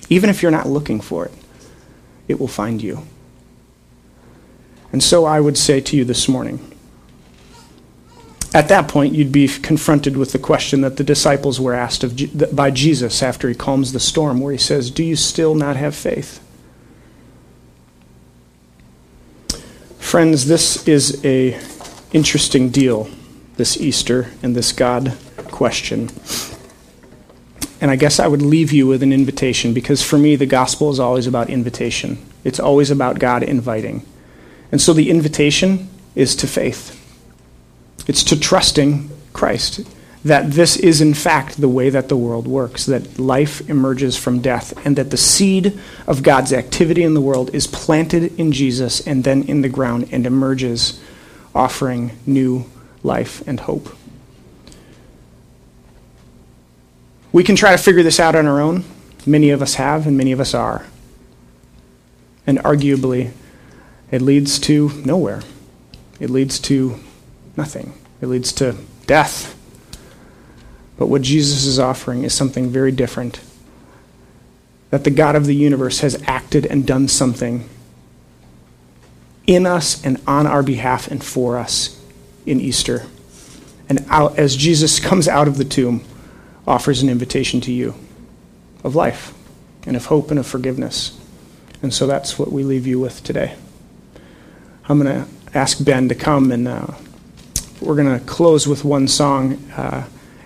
Even 0.09 0.29
if 0.29 0.41
you're 0.41 0.49
not 0.49 0.67
looking 0.67 1.01
for 1.01 1.25
it, 1.25 1.33
it 2.29 2.39
will 2.39 2.47
find 2.47 2.81
you. 2.81 3.05
And 4.91 5.03
so 5.03 5.25
I 5.25 5.39
would 5.39 5.57
say 5.57 5.81
to 5.81 5.97
you 5.97 6.05
this 6.05 6.27
morning, 6.27 6.59
at 8.53 8.67
that 8.69 8.87
point, 8.87 9.13
you'd 9.13 9.31
be 9.31 9.47
confronted 9.47 10.17
with 10.17 10.31
the 10.31 10.39
question 10.39 10.81
that 10.81 10.97
the 10.97 11.03
disciples 11.03 11.59
were 11.59 11.73
asked 11.73 12.03
of, 12.03 12.55
by 12.55 12.71
Jesus 12.71 13.21
after 13.21 13.47
he 13.47 13.53
calms 13.53 13.93
the 13.93 13.99
storm, 13.99 14.39
where 14.39 14.51
he 14.51 14.57
says, 14.57 14.89
Do 14.89 15.03
you 15.03 15.15
still 15.15 15.53
not 15.53 15.75
have 15.75 15.95
faith? 15.95 16.43
Friends, 19.99 20.47
this 20.47 20.87
is 20.87 21.23
a 21.23 21.59
interesting 22.11 22.69
deal, 22.69 23.07
this 23.57 23.77
Easter 23.77 24.31
and 24.41 24.55
this 24.55 24.71
God 24.71 25.15
question. 25.51 26.09
And 27.81 27.91
I 27.91 27.95
guess 27.95 28.19
I 28.19 28.27
would 28.27 28.41
leave 28.41 28.71
you 28.71 28.87
with 28.87 29.03
an 29.03 29.13
invitation 29.13 29.73
because 29.73 30.01
for 30.01 30.17
me, 30.17 30.35
the 30.35 30.47
gospel 30.47 30.89
is 30.89 30.99
always 30.99 31.27
about 31.27 31.49
invitation. 31.49 32.17
It's 32.43 32.59
always 32.59 32.89
about 32.89 33.19
God 33.19 33.43
inviting. 33.43 34.03
And 34.71 34.81
so 34.81 34.91
the 34.91 35.09
invitation 35.11 35.87
is 36.15 36.35
to 36.37 36.47
faith. 36.47 36.98
It's 38.09 38.23
to 38.23 38.39
trusting 38.39 39.07
Christ 39.33 39.87
that 40.25 40.49
this 40.49 40.75
is, 40.77 40.99
in 40.99 41.13
fact, 41.13 41.61
the 41.61 41.69
way 41.69 41.91
that 41.91 42.09
the 42.09 42.17
world 42.17 42.47
works, 42.47 42.87
that 42.87 43.19
life 43.19 43.69
emerges 43.69 44.17
from 44.17 44.41
death, 44.41 44.73
and 44.83 44.95
that 44.95 45.11
the 45.11 45.15
seed 45.15 45.79
of 46.07 46.23
God's 46.23 46.51
activity 46.51 47.03
in 47.03 47.13
the 47.13 47.21
world 47.21 47.53
is 47.53 47.67
planted 47.67 48.37
in 48.39 48.51
Jesus 48.51 49.05
and 49.05 49.23
then 49.23 49.43
in 49.43 49.61
the 49.61 49.69
ground 49.69 50.09
and 50.11 50.25
emerges, 50.25 50.99
offering 51.53 52.17
new 52.25 52.65
life 53.03 53.47
and 53.47 53.59
hope. 53.59 53.95
We 57.31 57.43
can 57.43 57.55
try 57.55 57.73
to 57.73 57.77
figure 57.77 58.01
this 58.01 58.19
out 58.19 58.33
on 58.33 58.47
our 58.47 58.59
own. 58.59 58.85
Many 59.27 59.51
of 59.51 59.61
us 59.61 59.75
have, 59.75 60.07
and 60.07 60.17
many 60.17 60.31
of 60.31 60.39
us 60.39 60.55
are. 60.55 60.83
And 62.47 62.57
arguably, 62.57 63.33
it 64.09 64.23
leads 64.23 64.57
to 64.61 64.89
nowhere. 65.05 65.43
It 66.19 66.31
leads 66.31 66.57
to 66.61 66.99
nothing. 67.55 67.93
It 68.21 68.27
leads 68.27 68.51
to 68.53 68.75
death. 69.05 69.55
But 70.97 71.07
what 71.07 71.21
Jesus 71.21 71.65
is 71.65 71.79
offering 71.79 72.23
is 72.23 72.33
something 72.33 72.69
very 72.69 72.91
different. 72.91 73.39
That 74.89 75.03
the 75.03 75.11
God 75.11 75.35
of 75.35 75.45
the 75.45 75.55
universe 75.55 76.01
has 76.01 76.21
acted 76.27 76.65
and 76.65 76.85
done 76.85 77.07
something 77.07 77.69
in 79.47 79.65
us 79.65 80.03
and 80.03 80.21
on 80.27 80.45
our 80.45 80.61
behalf 80.61 81.09
and 81.09 81.23
for 81.23 81.57
us 81.57 81.99
in 82.45 82.59
Easter. 82.59 83.05
And 83.87 84.05
out, 84.09 84.37
as 84.37 84.55
Jesus 84.55 84.99
comes 84.99 85.27
out 85.27 85.47
of 85.47 85.57
the 85.57 85.65
tomb, 85.65 86.03
offers 86.67 87.01
an 87.01 87.09
invitation 87.09 87.61
to 87.61 87.71
you 87.71 87.95
of 88.83 88.95
life 88.95 89.33
and 89.85 89.95
of 89.95 90.05
hope 90.05 90.29
and 90.29 90.39
of 90.39 90.45
forgiveness. 90.45 91.19
And 91.81 91.93
so 91.93 92.05
that's 92.05 92.37
what 92.37 92.51
we 92.51 92.63
leave 92.63 92.85
you 92.85 92.99
with 92.99 93.23
today. 93.23 93.55
I'm 94.87 95.01
going 95.01 95.23
to 95.23 95.57
ask 95.57 95.83
Ben 95.83 96.09
to 96.09 96.15
come 96.15 96.51
and 96.51 96.67
uh, 96.67 96.87
we're 97.81 97.95
going 97.95 98.19
to 98.19 98.25
close 98.25 98.67
with 98.67 98.83
one 98.83 99.07
song. 99.07 99.53
Uh, 99.75 100.05